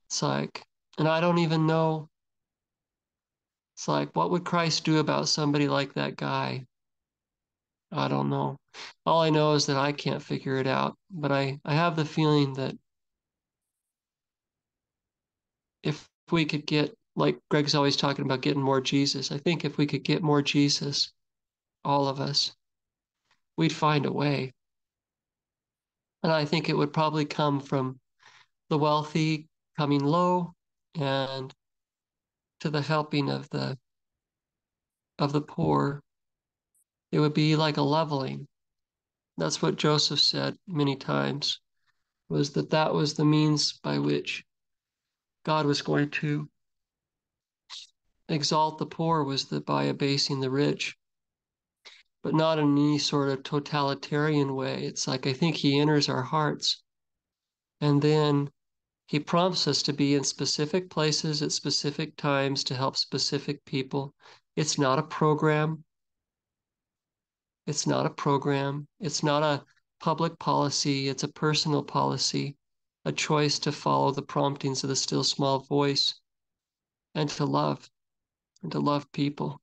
[0.08, 0.64] It's like,
[1.00, 2.10] and I don't even know.
[3.76, 6.66] It's like, what would Christ do about somebody like that guy?
[7.92, 8.58] I don't know.
[9.06, 12.04] All I know is that I can't figure it out, but I, I have the
[12.04, 12.76] feeling that
[15.82, 19.78] if we could get, like Greg's always talking about getting more Jesus, I think if
[19.78, 21.14] we could get more Jesus,
[21.86, 22.54] all of us,
[23.56, 24.54] we'd find a way.
[26.24, 27.98] And I think it would probably come from
[28.70, 29.48] the wealthy
[29.78, 30.54] coming low
[30.96, 31.54] and
[32.60, 33.78] to the helping of the
[35.18, 36.02] of the poor.
[37.12, 38.48] It would be like a leveling.
[39.38, 41.60] That's what Joseph said many times,
[42.30, 44.44] was that that was the means by which
[45.44, 46.50] God was going to
[48.28, 50.96] exalt the poor was that by abasing the rich
[52.22, 54.84] but not in any sort of totalitarian way.
[54.84, 56.84] It's like I think he enters our hearts
[57.82, 58.50] and then
[59.10, 64.14] he prompts us to be in specific places at specific times to help specific people.
[64.56, 65.84] It's not a program.
[67.66, 68.88] It's not a program.
[69.00, 69.66] It's not a
[70.00, 71.08] public policy.
[71.08, 72.56] It's a personal policy,
[73.04, 76.14] a choice to follow the promptings of the still small voice
[77.16, 77.90] and to love
[78.62, 79.60] and to love people.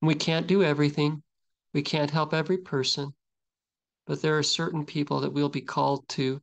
[0.00, 1.22] We can't do everything.
[1.74, 3.12] We can't help every person,
[4.06, 6.40] but there are certain people that we'll be called to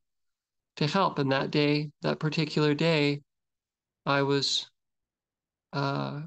[0.77, 1.19] to help.
[1.19, 3.21] And that day, that particular day,
[4.05, 4.69] I was
[5.71, 6.21] uh,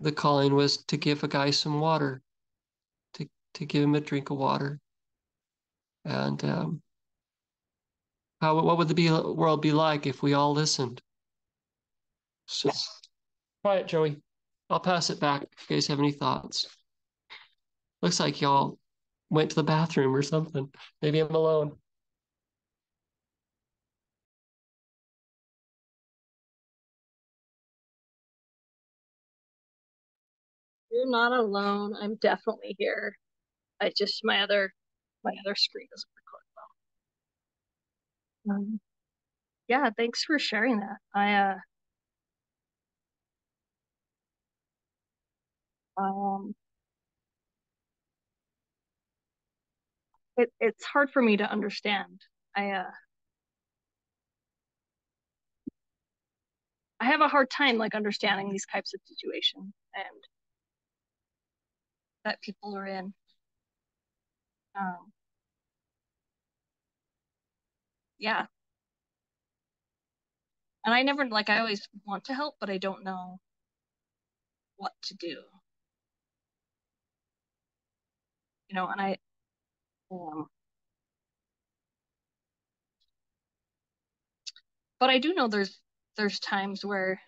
[0.00, 2.22] the calling was to give a guy some water,
[3.14, 4.78] to to give him a drink of water.
[6.04, 6.82] And um,
[8.40, 11.02] how what would the be, world be like if we all listened?
[12.46, 12.70] So,
[13.62, 14.16] quiet, Joey.
[14.70, 16.66] I'll pass it back if you guys have any thoughts.
[18.02, 18.78] Looks like y'all
[19.30, 20.70] went to the bathroom or something.
[21.02, 21.76] Maybe I'm alone.
[30.98, 31.94] You're not alone.
[31.94, 33.16] I'm definitely here.
[33.80, 34.74] I just my other
[35.24, 36.44] my other screen doesn't record
[38.46, 38.56] well.
[38.56, 38.80] Um,
[39.68, 40.98] yeah, thanks for sharing that.
[41.14, 41.56] I uh
[46.02, 46.54] um
[50.36, 52.20] it, it's hard for me to understand.
[52.56, 52.90] I uh
[57.00, 60.24] I have a hard time like understanding these types of situations and
[62.28, 63.14] that people are in.
[64.74, 65.12] Um,
[68.18, 68.46] yeah.
[70.84, 73.38] And I never like I always want to help, but I don't know
[74.76, 75.42] what to do.
[78.68, 79.18] You know, and I
[80.10, 80.48] um,
[85.00, 85.80] but I do know there's
[86.16, 87.20] there's times where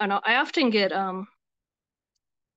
[0.00, 1.28] I know I often get um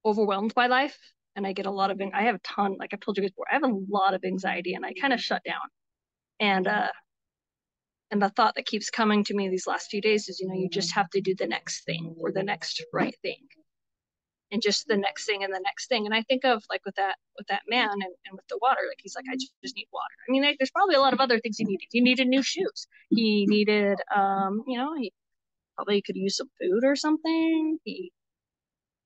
[0.05, 0.97] overwhelmed by life
[1.35, 3.31] and I get a lot of I have a ton like I've told you guys
[3.31, 5.61] before I have a lot of anxiety and I kind of shut down.
[6.39, 6.89] And uh
[8.09, 10.55] and the thought that keeps coming to me these last few days is you know
[10.55, 13.47] you just have to do the next thing or the next right thing.
[14.53, 16.05] And just the next thing and the next thing.
[16.05, 18.81] And i think of like with that with that man and, and with the water
[18.89, 20.15] like he's like i just, just need water.
[20.27, 21.87] I mean like, there's probably a lot of other things he needed.
[21.91, 22.87] He needed new shoes.
[23.09, 25.13] He needed um you know he
[25.75, 27.79] probably could use some food or something.
[27.85, 28.11] He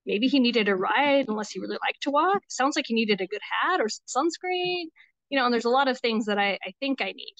[0.05, 2.41] maybe he needed a ride unless he really liked to walk.
[2.49, 4.85] Sounds like he needed a good hat or sunscreen
[5.29, 7.35] you know and there's a lot of things that i i think i need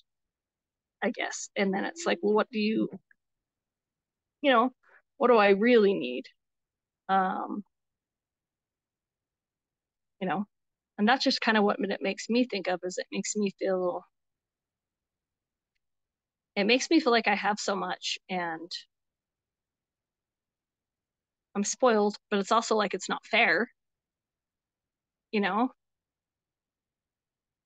[1.03, 1.49] i guess.
[1.55, 2.89] And then it's like well what do you
[4.41, 4.71] you know
[5.17, 6.25] what do i really need?
[7.09, 7.63] Um
[10.21, 10.45] you know
[10.97, 13.51] and that's just kind of what it makes me think of is it makes me
[13.59, 14.03] feel
[16.55, 18.71] it makes me feel like i have so much and
[21.55, 23.69] i'm spoiled but it's also like it's not fair.
[25.31, 25.71] You know?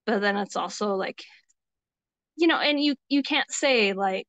[0.06, 1.24] But then it's also like
[2.38, 4.28] you know and you you can't say like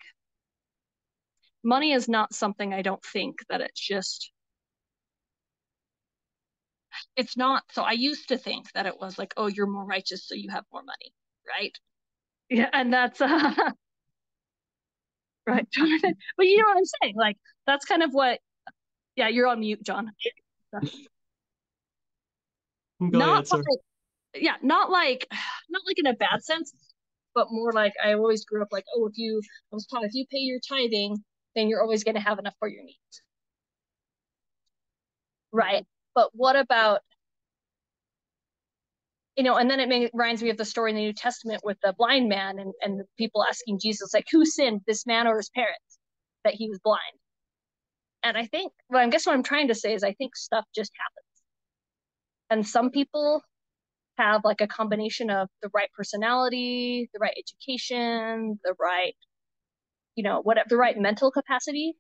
[1.62, 4.30] money is not something i don't think that it's just
[7.16, 10.26] it's not so i used to think that it was like oh you're more righteous
[10.26, 11.12] so you have more money
[11.48, 11.72] right?
[12.50, 13.28] Yeah and that's uh
[15.46, 15.66] right
[16.36, 17.36] but you know what i'm saying like
[17.66, 18.38] that's kind of what
[19.16, 20.10] yeah you're on mute john.
[23.00, 25.26] Not ahead, like, yeah not like
[25.68, 26.72] not like in a bad sense
[27.34, 29.40] but more like i always grew up like oh if you
[29.72, 31.16] i was taught if you pay your tithing
[31.56, 33.22] then you're always going to have enough for your needs.
[35.52, 35.84] Right
[36.14, 37.00] but what about
[39.36, 41.78] you know, and then it reminds me of the story in the New Testament with
[41.82, 45.38] the blind man and, and the people asking Jesus, like, who sinned, this man or
[45.38, 45.98] his parents,
[46.44, 47.00] that he was blind?
[48.22, 50.64] And I think, well, I guess what I'm trying to say is I think stuff
[50.74, 51.26] just happens.
[52.50, 53.42] And some people
[54.18, 59.14] have like a combination of the right personality, the right education, the right,
[60.16, 61.94] you know, whatever, the right mental capacity,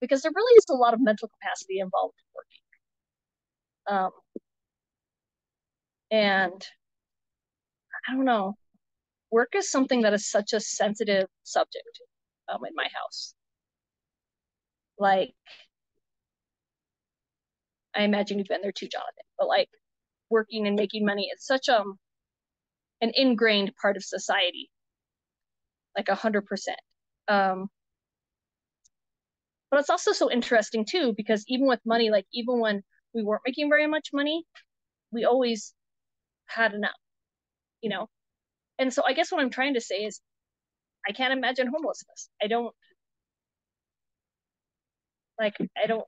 [0.00, 2.14] because there really is a lot of mental capacity involved
[3.88, 4.04] in working.
[4.04, 4.10] Um,
[6.10, 6.66] and
[8.08, 8.56] I don't know.
[9.30, 12.00] Work is something that is such a sensitive subject
[12.52, 13.34] um, in my house.
[14.98, 15.34] Like,
[17.94, 19.24] I imagine you've been there too, Jonathan.
[19.38, 19.68] But like,
[20.30, 21.98] working and making money, is such um
[23.02, 24.70] an ingrained part of society.
[25.96, 26.78] Like a hundred percent.
[27.28, 27.68] Um,
[29.70, 32.82] but it's also so interesting too because even with money, like even when
[33.14, 34.44] we weren't making very much money,
[35.12, 35.74] we always
[36.46, 36.96] had enough,
[37.82, 38.08] you know?
[38.78, 40.20] And so I guess what I'm trying to say is
[41.08, 42.30] I can't imagine homelessness.
[42.42, 42.74] I don't
[45.38, 46.06] like I don't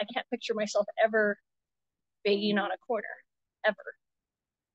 [0.00, 1.38] I can't picture myself ever
[2.24, 3.14] begging on a corner
[3.66, 3.84] ever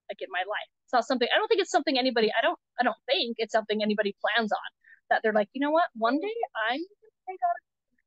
[0.10, 0.70] like in my life.
[0.86, 3.54] It's not something I don't think it's something anybody I don't I don't think it's
[3.54, 4.70] something anybody plans on
[5.10, 6.36] that they're like, you know what, one day
[6.70, 8.04] I'm gonna on a corner.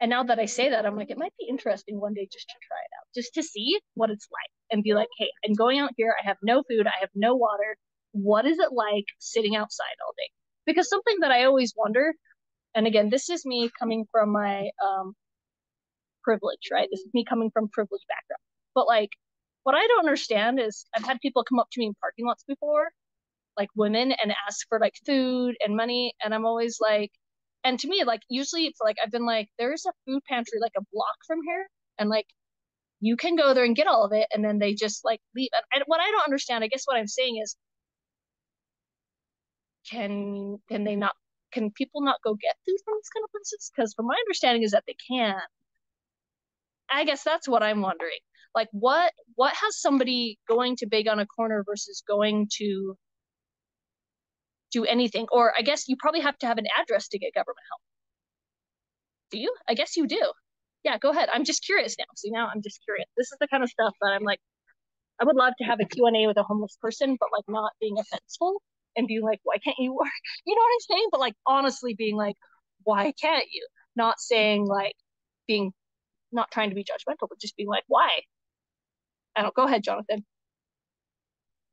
[0.00, 2.48] And now that I say that, I'm like, it might be interesting one day just
[2.48, 5.54] to try it out, just to see what it's like and be like, hey, I'm
[5.54, 6.14] going out here.
[6.22, 6.86] I have no food.
[6.86, 7.76] I have no water.
[8.12, 10.30] What is it like sitting outside all day?
[10.66, 12.14] Because something that I always wonder,
[12.74, 15.14] and again, this is me coming from my um,
[16.24, 16.88] privilege, right?
[16.90, 18.40] This is me coming from privileged background.
[18.74, 19.10] But like,
[19.64, 22.44] what I don't understand is I've had people come up to me in parking lots
[22.48, 22.90] before,
[23.58, 26.14] like women, and ask for like food and money.
[26.24, 27.10] And I'm always like,
[27.64, 30.82] and to me like usually like i've been like there's a food pantry like a
[30.92, 31.66] block from here
[31.98, 32.26] and like
[33.00, 35.50] you can go there and get all of it and then they just like leave
[35.74, 37.56] and what i don't understand i guess what i'm saying is
[39.90, 41.14] can can they not
[41.52, 44.62] can people not go get food from these kind of places because from my understanding
[44.62, 45.36] is that they can
[46.90, 48.18] i guess that's what i'm wondering
[48.54, 52.96] like what what has somebody going to beg on a corner versus going to
[54.70, 55.26] do anything.
[55.30, 57.80] Or I guess you probably have to have an address to get government help.
[59.30, 59.54] Do you?
[59.68, 60.32] I guess you do.
[60.84, 61.28] Yeah, go ahead.
[61.32, 62.06] I'm just curious now.
[62.16, 63.06] See, now I'm just curious.
[63.16, 64.40] This is the kind of stuff that I'm like,
[65.20, 67.98] I would love to have a Q&A with a homeless person, but like not being
[67.98, 68.62] offenseful
[69.00, 70.08] and being like, why can't you work?
[70.46, 71.08] You know what I'm saying?
[71.10, 72.36] But like honestly being like,
[72.84, 73.66] why can't you?
[73.96, 74.94] Not saying like
[75.48, 75.72] being,
[76.30, 78.08] not trying to be judgmental, but just being like, why?
[79.34, 80.24] I don't, go ahead, Jonathan.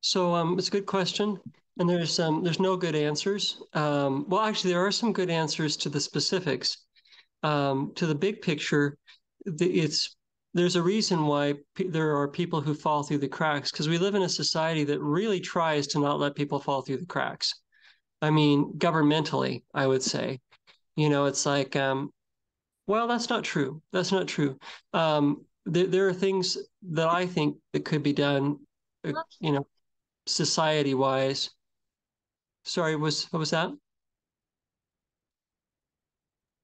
[0.02, 1.38] So um, it's a good question.
[1.80, 3.62] And there's um, there's no good answers.
[3.74, 6.78] Um, well, actually, there are some good answers to the specifics.
[7.44, 8.98] Um, to the big picture,
[9.46, 10.17] the, it's
[10.58, 13.98] there's a reason why p- there are people who fall through the cracks because we
[13.98, 17.54] live in a society that really tries to not let people fall through the cracks.
[18.22, 20.40] I mean, governmentally, I would say,
[20.96, 22.12] you know, it's like, um,
[22.88, 23.82] well, that's not true.
[23.92, 24.58] That's not true.
[24.94, 26.58] Um, there, there are things
[26.92, 28.58] that I think that could be done,
[29.06, 29.68] uh, you know,
[30.26, 31.52] society wise
[32.68, 33.70] Sorry, was what was that?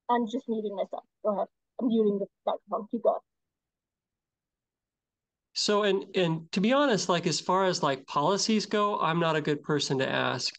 [0.10, 1.06] I'm just muting myself.
[1.24, 1.48] Go ahead.
[1.80, 2.88] I'm muting the microphone.
[2.92, 3.20] Keep going.
[5.54, 9.36] So and and to be honest, like as far as like policies go, I'm not
[9.36, 10.54] a good person to ask.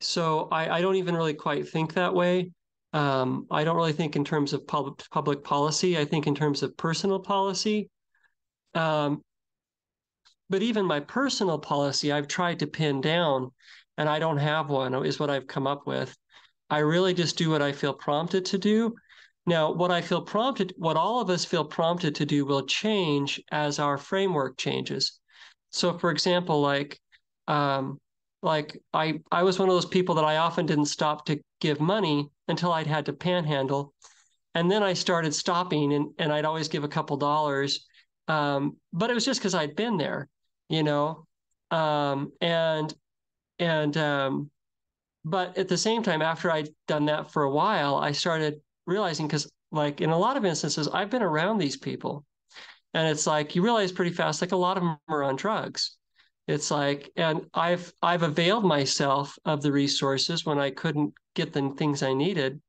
[0.00, 2.50] So I, I don't even really quite think that way.
[2.92, 5.98] Um, I don't really think in terms of public public policy.
[5.98, 7.88] I think in terms of personal policy.
[8.74, 9.22] Um,
[10.50, 13.50] but even my personal policy, I've tried to pin down
[13.96, 16.14] and I don't have one, is what I've come up with.
[16.70, 18.94] I really just do what I feel prompted to do.
[19.46, 23.40] Now, what I feel prompted, what all of us feel prompted to do will change
[23.52, 25.20] as our framework changes.
[25.70, 26.98] So, for example, like,
[27.46, 27.98] um,
[28.42, 31.80] like I, I was one of those people that I often didn't stop to give
[31.80, 33.92] money until I'd had to panhandle.
[34.54, 37.86] And then I started stopping and, and I'd always give a couple dollars
[38.28, 40.28] um, but it was just because I'd been there,
[40.68, 41.26] you know,
[41.70, 42.92] um, and
[43.58, 44.50] and um,
[45.24, 49.26] but at the same time, after I'd done that for a while, I started realizing
[49.26, 52.24] because like in a lot of instances, I've been around these people,
[52.94, 55.96] and it's like you realize pretty fast, like a lot of them are on drugs.
[56.46, 61.70] It's like, and I've I've availed myself of the resources when I couldn't get the
[61.76, 62.60] things I needed.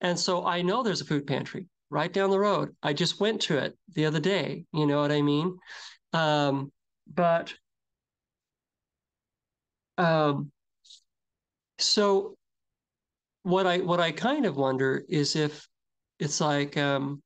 [0.00, 2.74] And so I know there's a food pantry right down the road.
[2.82, 4.64] I just went to it the other day.
[4.72, 5.58] You know what I mean?
[6.12, 6.72] Um,
[7.12, 7.54] but
[9.96, 10.52] um,
[11.78, 12.37] so
[13.48, 15.66] what I what I kind of wonder is if
[16.18, 17.22] it's like um,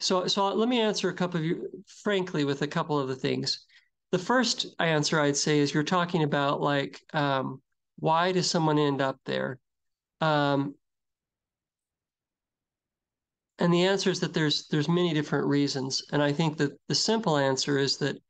[0.00, 1.68] so so let me answer a couple of you
[2.04, 3.66] frankly with a couple of the things.
[4.12, 7.60] The first answer I'd say is you're talking about like um,
[7.98, 9.58] why does someone end up there?
[10.20, 10.76] Um,
[13.58, 16.94] and the answer is that there's there's many different reasons, and I think that the
[16.94, 18.22] simple answer is that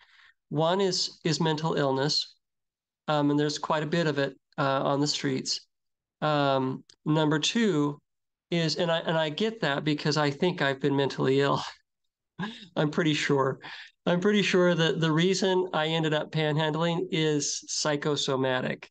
[0.49, 2.35] one is is mental illness,
[3.09, 5.66] um, and there's quite a bit of it uh, on the streets.
[6.23, 8.01] Um, number two
[8.51, 11.63] is, and I and I get that because I think I've been mentally ill.
[12.77, 13.59] I'm pretty sure.
[14.07, 18.89] I'm pretty sure that the reason I ended up panhandling is psychosomatic.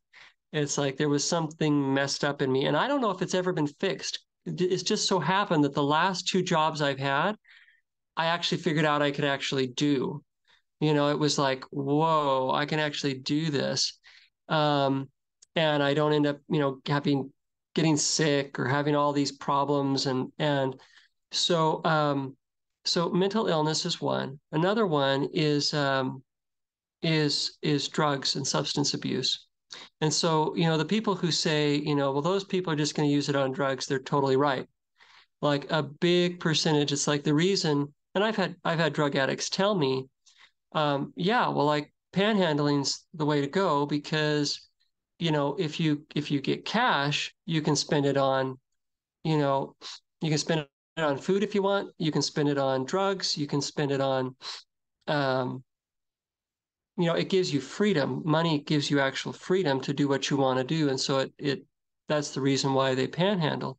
[0.51, 3.35] It's like there was something messed up in me, and I don't know if it's
[3.35, 4.19] ever been fixed.
[4.45, 7.35] It's just so happened that the last two jobs I've had,
[8.15, 10.23] I actually figured out I could actually do.
[10.79, 13.97] You know, it was like, whoa, I can actually do this.
[14.49, 15.09] Um,
[15.55, 17.31] and I don't end up, you know, having
[17.73, 20.79] getting sick or having all these problems and and
[21.31, 22.35] so um,
[22.85, 24.39] so mental illness is one.
[24.51, 26.23] Another one is um,
[27.01, 29.47] is is drugs and substance abuse.
[30.01, 32.95] And so, you know, the people who say, you know, well, those people are just
[32.95, 34.67] going to use it on drugs, they're totally right.
[35.41, 39.49] Like a big percentage, it's like the reason, and I've had I've had drug addicts
[39.49, 40.07] tell me,
[40.73, 44.61] um, yeah, well, like panhandling's the way to go because
[45.19, 48.59] you know, if you if you get cash, you can spend it on,
[49.23, 49.75] you know,
[50.21, 50.61] you can spend
[50.97, 51.91] it on food if you want.
[51.97, 53.37] You can spend it on drugs.
[53.37, 54.35] You can spend it on,
[55.07, 55.63] um,
[56.97, 58.21] you know, it gives you freedom.
[58.25, 61.33] Money gives you actual freedom to do what you want to do, and so it
[61.37, 61.65] it
[62.07, 63.77] that's the reason why they panhandle.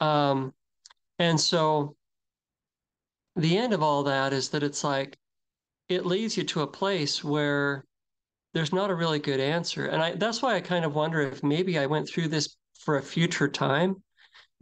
[0.00, 0.54] Um,
[1.18, 1.96] and so
[3.36, 5.18] the end of all that is that it's like
[5.88, 7.84] it leads you to a place where
[8.52, 9.86] there's not a really good answer.
[9.86, 12.96] And I that's why I kind of wonder if maybe I went through this for
[12.96, 14.02] a future time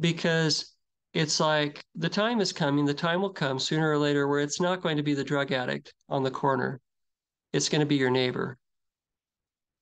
[0.00, 0.74] because
[1.14, 4.60] it's like the time is coming, the time will come sooner or later where it's
[4.60, 6.80] not going to be the drug addict on the corner.
[7.52, 8.58] It's going to be your neighbor.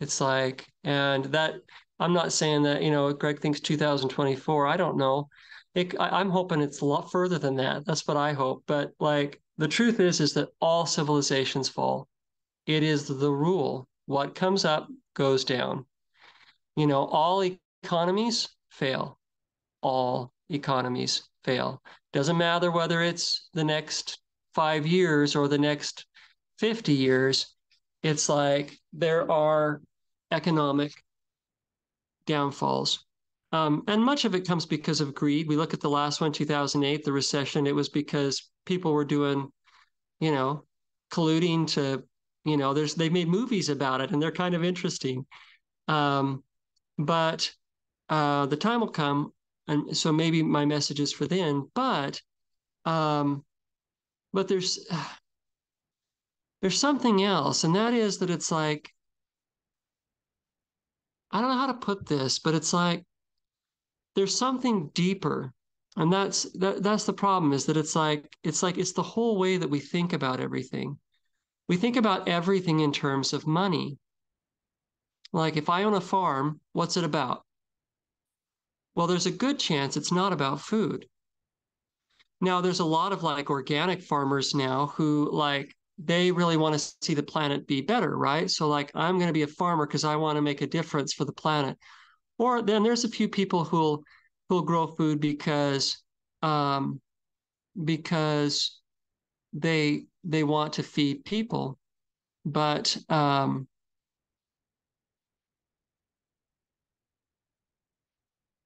[0.00, 1.54] It's like, and that
[1.98, 4.66] I'm not saying that, you know, Greg thinks 2024.
[4.66, 5.28] I don't know.
[5.74, 7.84] It, I, I'm hoping it's a lot further than that.
[7.86, 8.62] That's what I hope.
[8.66, 12.08] But like the truth is, is that all civilizations fall.
[12.66, 15.84] It is the rule what comes up goes down.
[16.76, 17.42] You know, all
[17.84, 19.18] economies fail.
[19.82, 21.82] All economies fail.
[22.12, 24.18] Doesn't matter whether it's the next
[24.54, 26.06] five years or the next
[26.58, 27.54] 50 years.
[28.02, 29.80] It's like there are
[30.30, 30.92] economic
[32.26, 33.04] downfalls.
[33.52, 35.48] Um, and much of it comes because of greed.
[35.48, 37.66] We look at the last one, 2008, the recession.
[37.66, 39.50] It was because people were doing,
[40.20, 40.64] you know,
[41.12, 42.02] colluding to
[42.46, 45.26] you know there's they made movies about it and they're kind of interesting.
[45.88, 46.42] Um,
[46.98, 47.52] but
[48.08, 49.32] uh, the time will come
[49.68, 52.20] and so maybe my message is for then but
[52.84, 53.44] um,
[54.32, 54.78] but there's
[56.62, 58.90] there's something else and that is that it's like
[61.30, 63.04] i don't know how to put this but it's like
[64.14, 65.52] there's something deeper
[65.96, 69.38] and that's that, that's the problem is that it's like it's like it's the whole
[69.38, 70.98] way that we think about everything
[71.68, 73.98] we think about everything in terms of money.
[75.32, 77.42] Like if I own a farm, what's it about?
[78.94, 81.06] Well, there's a good chance it's not about food.
[82.40, 86.94] Now, there's a lot of like organic farmers now who like they really want to
[87.02, 88.50] see the planet be better, right?
[88.50, 91.12] So like I'm going to be a farmer because I want to make a difference
[91.14, 91.78] for the planet.
[92.38, 94.02] Or then there's a few people who'll
[94.48, 96.02] who'll grow food because
[96.42, 97.00] um,
[97.82, 98.80] because
[99.52, 101.78] they they want to feed people,
[102.44, 103.68] but um,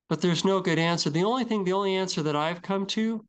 [0.08, 1.10] but there's no good answer.
[1.10, 3.24] The only thing, the only answer that I've come to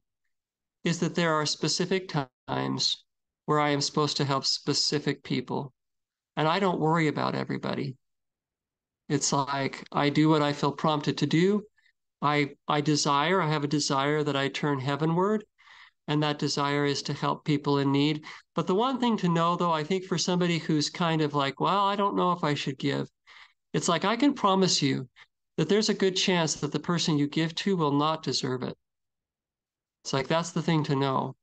[0.83, 2.11] is that there are specific
[2.47, 3.03] times
[3.45, 5.73] where I am supposed to help specific people.
[6.37, 7.97] And I don't worry about everybody.
[9.09, 11.63] It's like I do what I feel prompted to do.
[12.21, 15.43] I I desire, I have a desire that I turn heavenward
[16.11, 18.25] and that desire is to help people in need.
[18.53, 21.61] But the one thing to know, though, I think for somebody who's kind of like,
[21.61, 23.07] well, I don't know if I should give,
[23.73, 25.07] it's like I can promise you
[25.55, 28.75] that there's a good chance that the person you give to will not deserve it.
[30.03, 31.37] It's like that's the thing to know.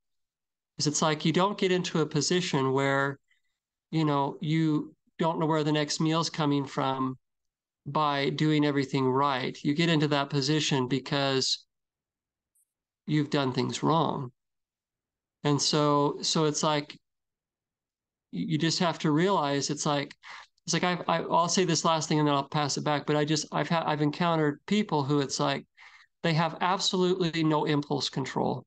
[0.77, 3.19] Is it's like you don't get into a position where,
[3.91, 7.17] you know, you don't know where the next meal's coming from
[7.87, 9.57] by doing everything right.
[9.65, 11.65] You get into that position because
[13.07, 14.31] you've done things wrong.
[15.45, 16.99] And so so it's like
[18.31, 20.15] you just have to realize it's like
[20.67, 23.07] it's like I've, I, will say this last thing and then I'll pass it back.
[23.07, 25.65] But I just I've had I've encountered people who it's like
[26.23, 28.65] they have absolutely no impulse control.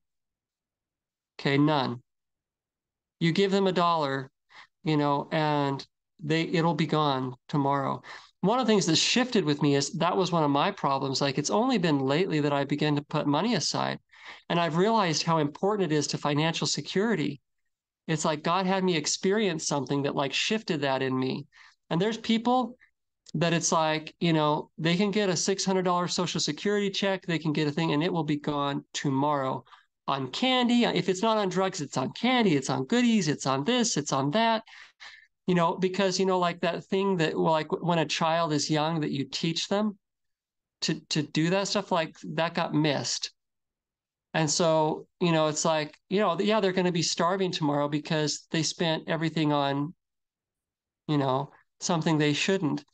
[1.38, 2.00] Okay, none.
[3.20, 4.30] You give them a dollar,
[4.82, 5.86] you know, and
[6.22, 8.02] they it'll be gone tomorrow.
[8.40, 11.20] One of the things that shifted with me is that was one of my problems.
[11.20, 13.98] Like it's only been lately that I began to put money aside.
[14.48, 17.40] And I've realized how important it is to financial security.
[18.08, 21.46] It's like God had me experience something that like shifted that in me.
[21.90, 22.76] And there's people
[23.34, 27.52] that it's like, you know, they can get a $600 social security check, they can
[27.52, 29.64] get a thing, and it will be gone tomorrow
[30.06, 30.84] on candy.
[30.84, 34.12] If it's not on drugs, it's on candy, it's on goodies, it's on this, it's
[34.12, 34.62] on that.
[35.46, 38.70] You know, because, you know, like that thing that, well, like when a child is
[38.70, 39.98] young, that you teach them
[40.82, 43.32] to, to do that stuff, like that got missed.
[44.34, 47.88] And so, you know, it's like, you know, yeah, they're going to be starving tomorrow
[47.88, 49.94] because they spent everything on,
[51.08, 52.84] you know, something they shouldn't.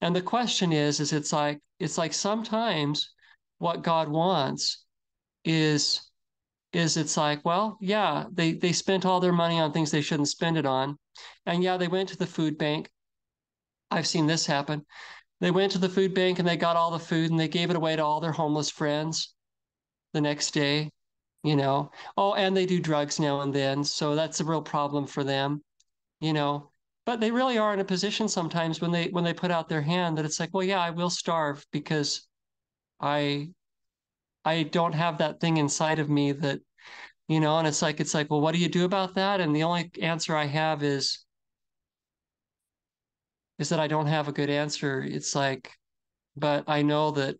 [0.00, 3.12] And the question is, is it's like, it's like sometimes
[3.58, 4.84] what God wants
[5.44, 6.05] is,
[6.76, 10.28] is it's like, well, yeah, they, they spent all their money on things they shouldn't
[10.28, 10.96] spend it on.
[11.46, 12.90] And yeah, they went to the food bank.
[13.90, 14.84] I've seen this happen.
[15.40, 17.70] They went to the food bank and they got all the food and they gave
[17.70, 19.34] it away to all their homeless friends
[20.12, 20.90] the next day,
[21.42, 21.90] you know.
[22.16, 23.84] Oh, and they do drugs now and then.
[23.84, 25.62] So that's a real problem for them,
[26.20, 26.70] you know
[27.06, 29.80] but they really are in a position sometimes when they when they put out their
[29.80, 32.26] hand that it's like well yeah i will starve because
[33.00, 33.48] i
[34.44, 36.60] i don't have that thing inside of me that
[37.28, 39.54] you know and it's like it's like well what do you do about that and
[39.54, 41.24] the only answer i have is
[43.58, 45.72] is that i don't have a good answer it's like
[46.36, 47.36] but i know that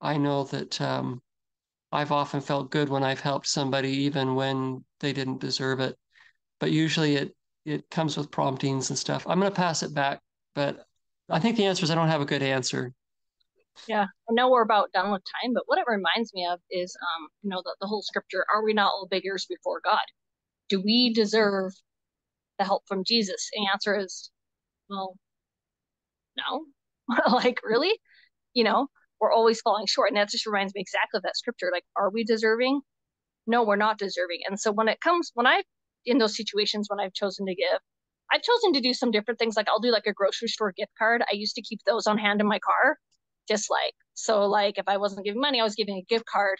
[0.00, 1.20] i know that um
[1.92, 5.96] i've often felt good when i've helped somebody even when they didn't deserve it
[6.60, 9.26] but usually it it comes with promptings and stuff.
[9.26, 10.20] I'm going to pass it back,
[10.54, 10.84] but
[11.28, 12.92] I think the answer is I don't have a good answer.
[13.86, 16.96] Yeah, I know we're about done with time, but what it reminds me of is,
[17.02, 20.00] um, you know, the, the whole scripture: Are we not all beggars before God?
[20.68, 21.72] Do we deserve
[22.58, 23.50] the help from Jesus?
[23.54, 24.30] And the answer is,
[24.88, 25.16] well,
[26.36, 26.66] no.
[27.32, 27.98] like, really?
[28.54, 28.88] You know,
[29.20, 31.70] we're always falling short, and that just reminds me exactly of that scripture.
[31.72, 32.80] Like, are we deserving?
[33.46, 34.40] No, we're not deserving.
[34.48, 35.62] And so when it comes, when I
[36.06, 37.78] in those situations when I've chosen to give.
[38.32, 39.56] I've chosen to do some different things.
[39.56, 41.22] Like I'll do like a grocery store gift card.
[41.22, 42.96] I used to keep those on hand in my car,
[43.48, 44.46] just like so.
[44.46, 46.58] Like if I wasn't giving money, I was giving a gift card,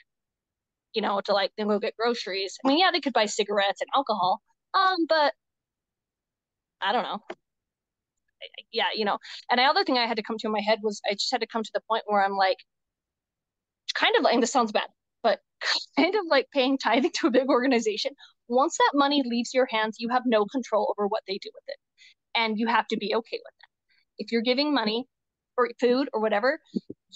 [0.94, 2.56] you know, to like then go get groceries.
[2.64, 4.40] I mean, yeah, they could buy cigarettes and alcohol,
[4.74, 5.34] um, but
[6.80, 7.22] I don't know.
[8.72, 9.18] Yeah, you know.
[9.50, 11.30] And the other thing I had to come to in my head was I just
[11.30, 12.58] had to come to the point where I'm like,
[13.94, 14.88] kind of like, and this sounds bad,
[15.22, 15.40] but
[15.96, 18.12] kind of like paying tithing to a big organization
[18.48, 21.64] once that money leaves your hands, you have no control over what they do with
[21.68, 21.76] it.
[22.34, 23.68] And you have to be okay with that.
[24.18, 25.06] If you're giving money
[25.56, 26.60] or food or whatever,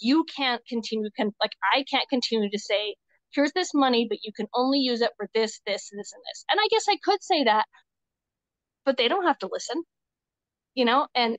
[0.00, 2.96] you can't continue can like I can't continue to say,
[3.32, 6.44] here's this money, but you can only use it for this, this, this, and this.
[6.50, 7.66] And I guess I could say that,
[8.84, 9.82] but they don't have to listen.
[10.74, 11.38] You know, and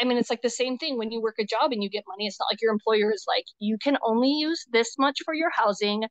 [0.00, 2.04] I mean, it's like the same thing when you work a job and you get
[2.08, 2.26] money.
[2.26, 5.50] It's not like your employer is like, you can only use this much for your
[5.50, 6.04] housing,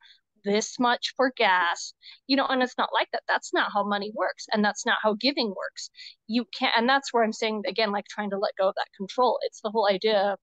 [0.45, 1.93] this much for gas
[2.27, 3.23] you know and it's not like that.
[3.27, 5.89] That's not how money works and that's not how giving works.
[6.27, 8.87] You can't and that's where i'm saying again like trying to let go of that
[8.97, 9.39] control.
[9.43, 10.37] It's the whole idea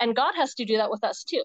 [0.00, 1.42] and god has to do that with us too.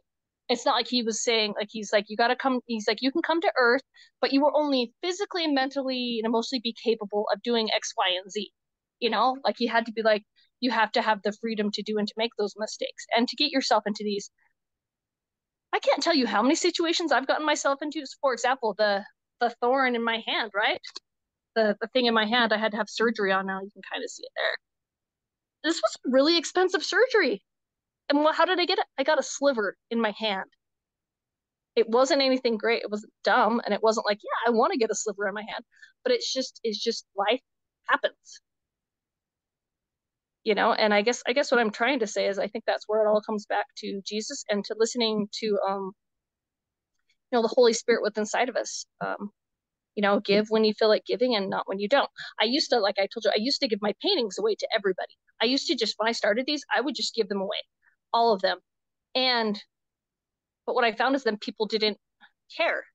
[0.49, 3.01] It's not like he was saying like he's like you got to come he's like
[3.01, 3.84] you can come to earth
[4.21, 8.17] but you will only physically and mentally and emotionally be capable of doing x y
[8.21, 8.51] and z.
[8.99, 10.23] You know like he had to be like
[10.59, 13.35] you have to have the freedom to do and to make those mistakes and to
[13.35, 14.31] get yourself into these
[15.73, 18.06] I can't tell you how many situations I've gotten myself into.
[18.22, 19.06] For example, the
[19.39, 20.81] the thorn in my hand, right?
[21.56, 23.45] The the thing in my hand I had to have surgery on.
[23.48, 24.57] Now you can kind of see it there.
[25.64, 27.44] This was really expensive surgery.
[28.10, 28.85] And well, how did I get it?
[28.98, 30.49] I got a sliver in my hand.
[31.76, 32.81] It wasn't anything great.
[32.81, 35.34] It wasn't dumb, and it wasn't like, yeah, I want to get a sliver in
[35.35, 35.64] my hand.
[36.03, 37.41] But it's just, it's just life
[37.88, 38.41] happens
[40.48, 42.64] you know and i guess i guess what i'm trying to say is i think
[42.65, 45.91] that's where it all comes back to jesus and to listening to um
[47.30, 49.30] you know the holy spirit within inside of us um
[49.95, 52.10] you know give when you feel like giving and not when you don't.
[52.40, 54.68] I used to like i told you i used to give my paintings away to
[54.74, 55.14] everybody.
[55.41, 57.61] I used to just when i started these i would just give them away
[58.14, 58.60] all of them.
[59.15, 59.61] And
[60.65, 61.98] but what i found is then people didn't
[62.56, 62.86] care.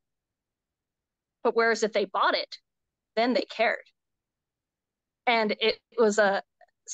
[1.45, 2.57] But whereas if they bought it
[3.15, 3.85] then they cared.
[5.27, 6.43] And it was a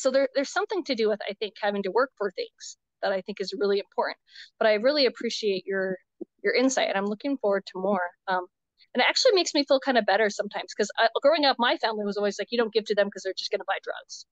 [0.00, 3.12] so there, there's something to do with i think having to work for things that
[3.12, 4.16] i think is really important.
[4.58, 5.96] But i really appreciate your
[6.42, 8.10] your insight and i'm looking forward to more.
[8.26, 8.46] Um,
[8.94, 10.90] and it actually makes me feel kind of better sometimes because
[11.22, 13.50] growing up my family was always like you don't give to them because they're just
[13.50, 14.26] going to buy drugs.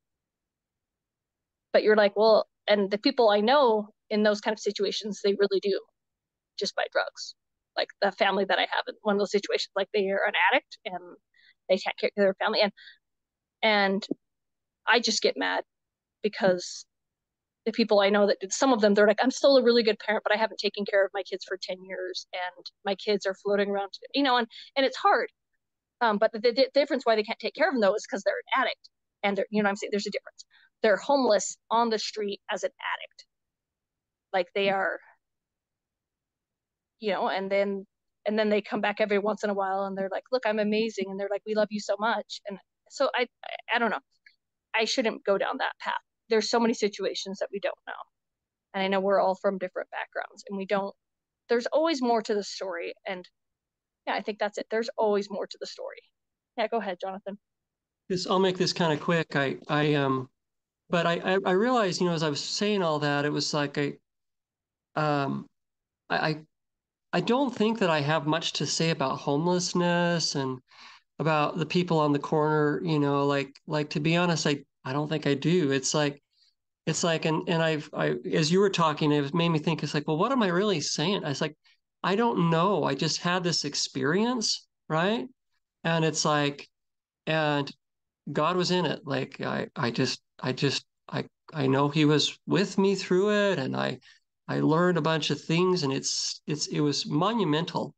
[1.73, 5.35] But you're like well and the people i know in those kind of situations they
[5.35, 5.81] really do
[6.59, 7.35] just buy drugs.
[7.77, 10.35] Like the family that i have in one of those situations like they are an
[10.53, 11.17] addict and
[11.69, 12.73] they can't care for their family and
[13.63, 14.07] and
[14.89, 15.65] i just get mad
[16.23, 16.87] because
[17.67, 19.83] the people I know that did some of them, they're like, I'm still a really
[19.83, 22.95] good parent, but I haven't taken care of my kids for 10 years and my
[22.95, 24.47] kids are floating around, you know, and,
[24.77, 25.31] and it's hard.
[26.01, 28.23] Um, but the, the, difference why they can't take care of them though is because
[28.23, 28.89] they're an addict
[29.25, 29.91] and they're, you know I'm saying?
[29.91, 30.45] There's a difference.
[30.83, 33.27] They're homeless on the street as an addict.
[34.33, 35.01] Like they are,
[37.01, 37.85] you know, and then,
[38.27, 40.59] and then they come back every once in a while and they're like, look, I'm
[40.61, 41.07] amazing.
[41.09, 42.41] And they're like, we love you so much.
[42.49, 42.59] And
[42.91, 44.01] so I, I, I don't know.
[44.77, 45.95] I shouldn't go down that path
[46.29, 47.93] there's so many situations that we don't know.
[48.75, 50.95] And I know we're all from different backgrounds and we don't,
[51.49, 52.93] there's always more to the story.
[53.07, 53.27] And
[54.07, 54.67] yeah, I think that's it.
[54.71, 55.99] There's always more to the story.
[56.57, 57.39] Yeah, go ahead, Jonathan.
[58.09, 59.35] This, I'll make this kind of quick.
[59.35, 60.29] I, I, um,
[60.91, 63.79] but I, I realized, you know, as I was saying all that, it was like
[63.79, 63.95] I,
[64.95, 65.47] um,
[66.09, 66.39] I,
[67.13, 70.61] I don't think that I have much to say about homelessness and
[71.19, 72.81] about the people on the corner.
[72.85, 75.73] You know, like, like to be honest, I, I don't think I do.
[75.73, 76.23] It's like,
[76.87, 79.83] it's like, and and I've, I as you were talking, it made me think.
[79.83, 81.25] It's like, well, what am I really saying?
[81.25, 81.57] I was like,
[82.03, 82.85] I don't know.
[82.85, 85.27] I just had this experience, right?
[85.83, 86.69] And it's like,
[87.27, 87.71] and
[88.33, 89.01] God was in it.
[89.05, 93.59] Like I, I just, I just, I, I know He was with me through it,
[93.59, 93.99] and I,
[94.47, 97.95] I learned a bunch of things, and it's, it's, it was monumental.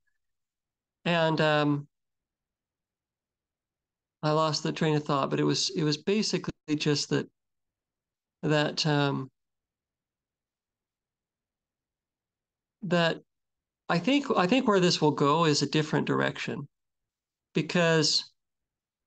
[1.04, 1.88] And um,
[4.22, 7.28] I lost the train of thought, but it was, it was basically just that
[8.42, 9.30] that um,
[12.82, 13.20] that
[13.88, 16.68] I think I think where this will go is a different direction
[17.54, 18.30] because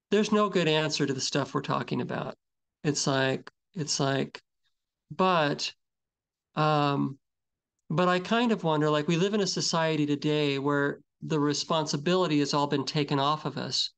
[0.09, 2.35] there's no good answer to the stuff we're talking about.
[2.83, 4.41] It's like it's like,
[5.11, 5.73] but
[6.55, 7.17] um,
[7.89, 12.39] but I kind of wonder like we live in a society today where the responsibility
[12.39, 13.91] has all been taken off of us.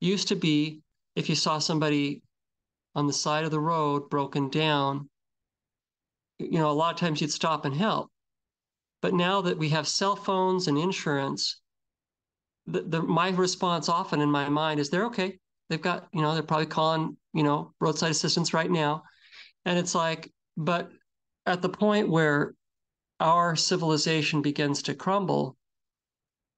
[0.00, 0.80] Used to be
[1.14, 2.22] if you saw somebody
[2.94, 5.08] on the side of the road broken down,
[6.38, 8.10] you know, a lot of times you'd stop and help.
[9.02, 11.60] But now that we have cell phones and insurance,
[12.66, 15.38] the, the my response often in my mind is they're okay.
[15.68, 19.04] They've got, you know, they're probably calling, you know, roadside assistance right now.
[19.64, 20.90] And it's like, but
[21.46, 22.54] at the point where
[23.20, 25.56] our civilization begins to crumble,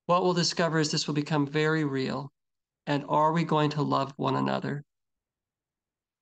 [0.07, 2.33] what we'll discover is this will become very real.
[2.87, 4.85] And are we going to love one another?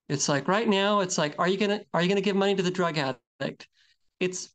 [0.08, 2.62] It's like right now, it's like, are you gonna are you gonna give money to
[2.62, 3.68] the drug addict?
[4.18, 4.50] It's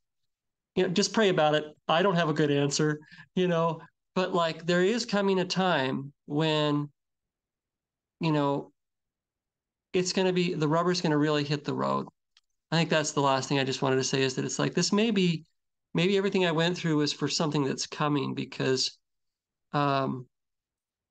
[0.75, 1.65] you know, just pray about it.
[1.87, 2.99] I don't have a good answer,
[3.35, 3.81] you know,
[4.15, 6.89] but like there is coming a time when,
[8.19, 8.71] you know,
[9.93, 12.07] it's gonna be the rubber's gonna really hit the road.
[12.71, 14.73] I think that's the last thing I just wanted to say is that it's like
[14.73, 15.45] this maybe
[15.93, 18.97] maybe everything I went through is for something that's coming because
[19.73, 20.27] um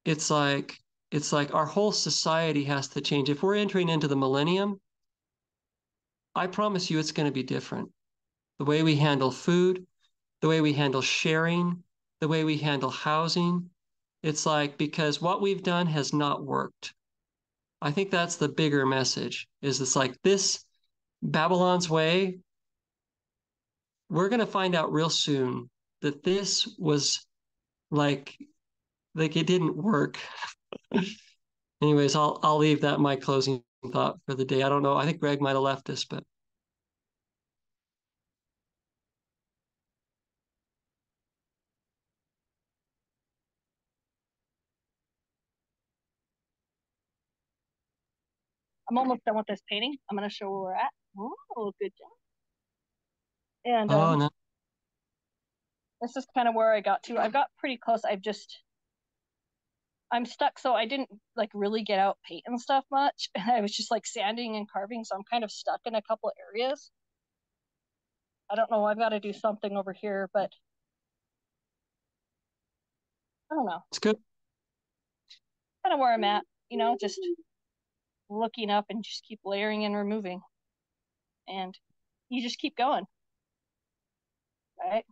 [0.05, 0.79] it's like
[1.15, 3.31] it's like our whole society has to change.
[3.31, 4.81] If we're entering into the millennium,
[6.35, 7.89] I promise you it's going to be different.
[8.59, 9.87] The way we handle food,
[10.41, 11.85] the way we handle sharing,
[12.21, 13.71] the way we handle housing.
[14.25, 16.93] It's like because what we've done has not worked.
[17.81, 20.65] I think that's the bigger message is it's like this
[21.23, 22.41] Babylon's way.
[24.11, 25.71] We're going to find out real soon
[26.01, 27.25] that this was
[27.93, 28.37] like
[29.15, 30.19] like it didn't work
[31.83, 34.63] Anyways, I'll I'll leave that my closing thought for the day.
[34.63, 34.97] I don't know.
[34.97, 36.25] I think Greg might have left us, but
[48.89, 49.97] I'm almost done with this painting.
[50.11, 50.91] I'm going to show where we're at.
[51.19, 52.11] Oh, good job.
[53.65, 54.31] And oh, um, no.
[56.03, 57.19] this is kind of where I got to.
[57.19, 58.05] I've got pretty close.
[58.05, 58.61] I've just
[60.15, 63.31] I'm stuck, so I didn't like really get out paint and stuff much.
[63.51, 66.31] I was just like sanding and carving, so I'm kind of stuck in a couple
[66.49, 66.93] areas.
[68.49, 68.85] I don't know.
[68.85, 70.53] I've got to do something over here, but
[73.51, 73.81] I don't know.
[73.91, 74.17] It's good.
[75.83, 77.19] kind of where I'm at, you know, just
[78.31, 80.41] looking up and just keep layering and removing.
[81.49, 81.77] And
[82.29, 83.05] you just keep going.
[84.79, 85.05] Right?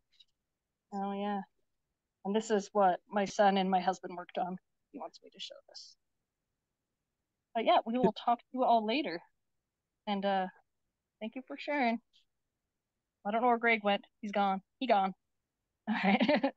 [0.92, 1.40] Oh, yeah.
[2.24, 4.58] And this is what my son and my husband worked on.
[4.92, 5.96] He wants me to show this.
[7.54, 9.22] But yeah, we will talk to you all later.
[10.06, 10.46] And uh
[11.20, 12.00] thank you for sharing.
[13.26, 14.04] I don't know where Greg went.
[14.20, 14.62] He's gone.
[14.78, 15.14] He gone.
[15.88, 16.52] All right.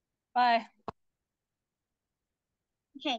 [0.34, 0.66] Bye.
[2.96, 3.18] Okay.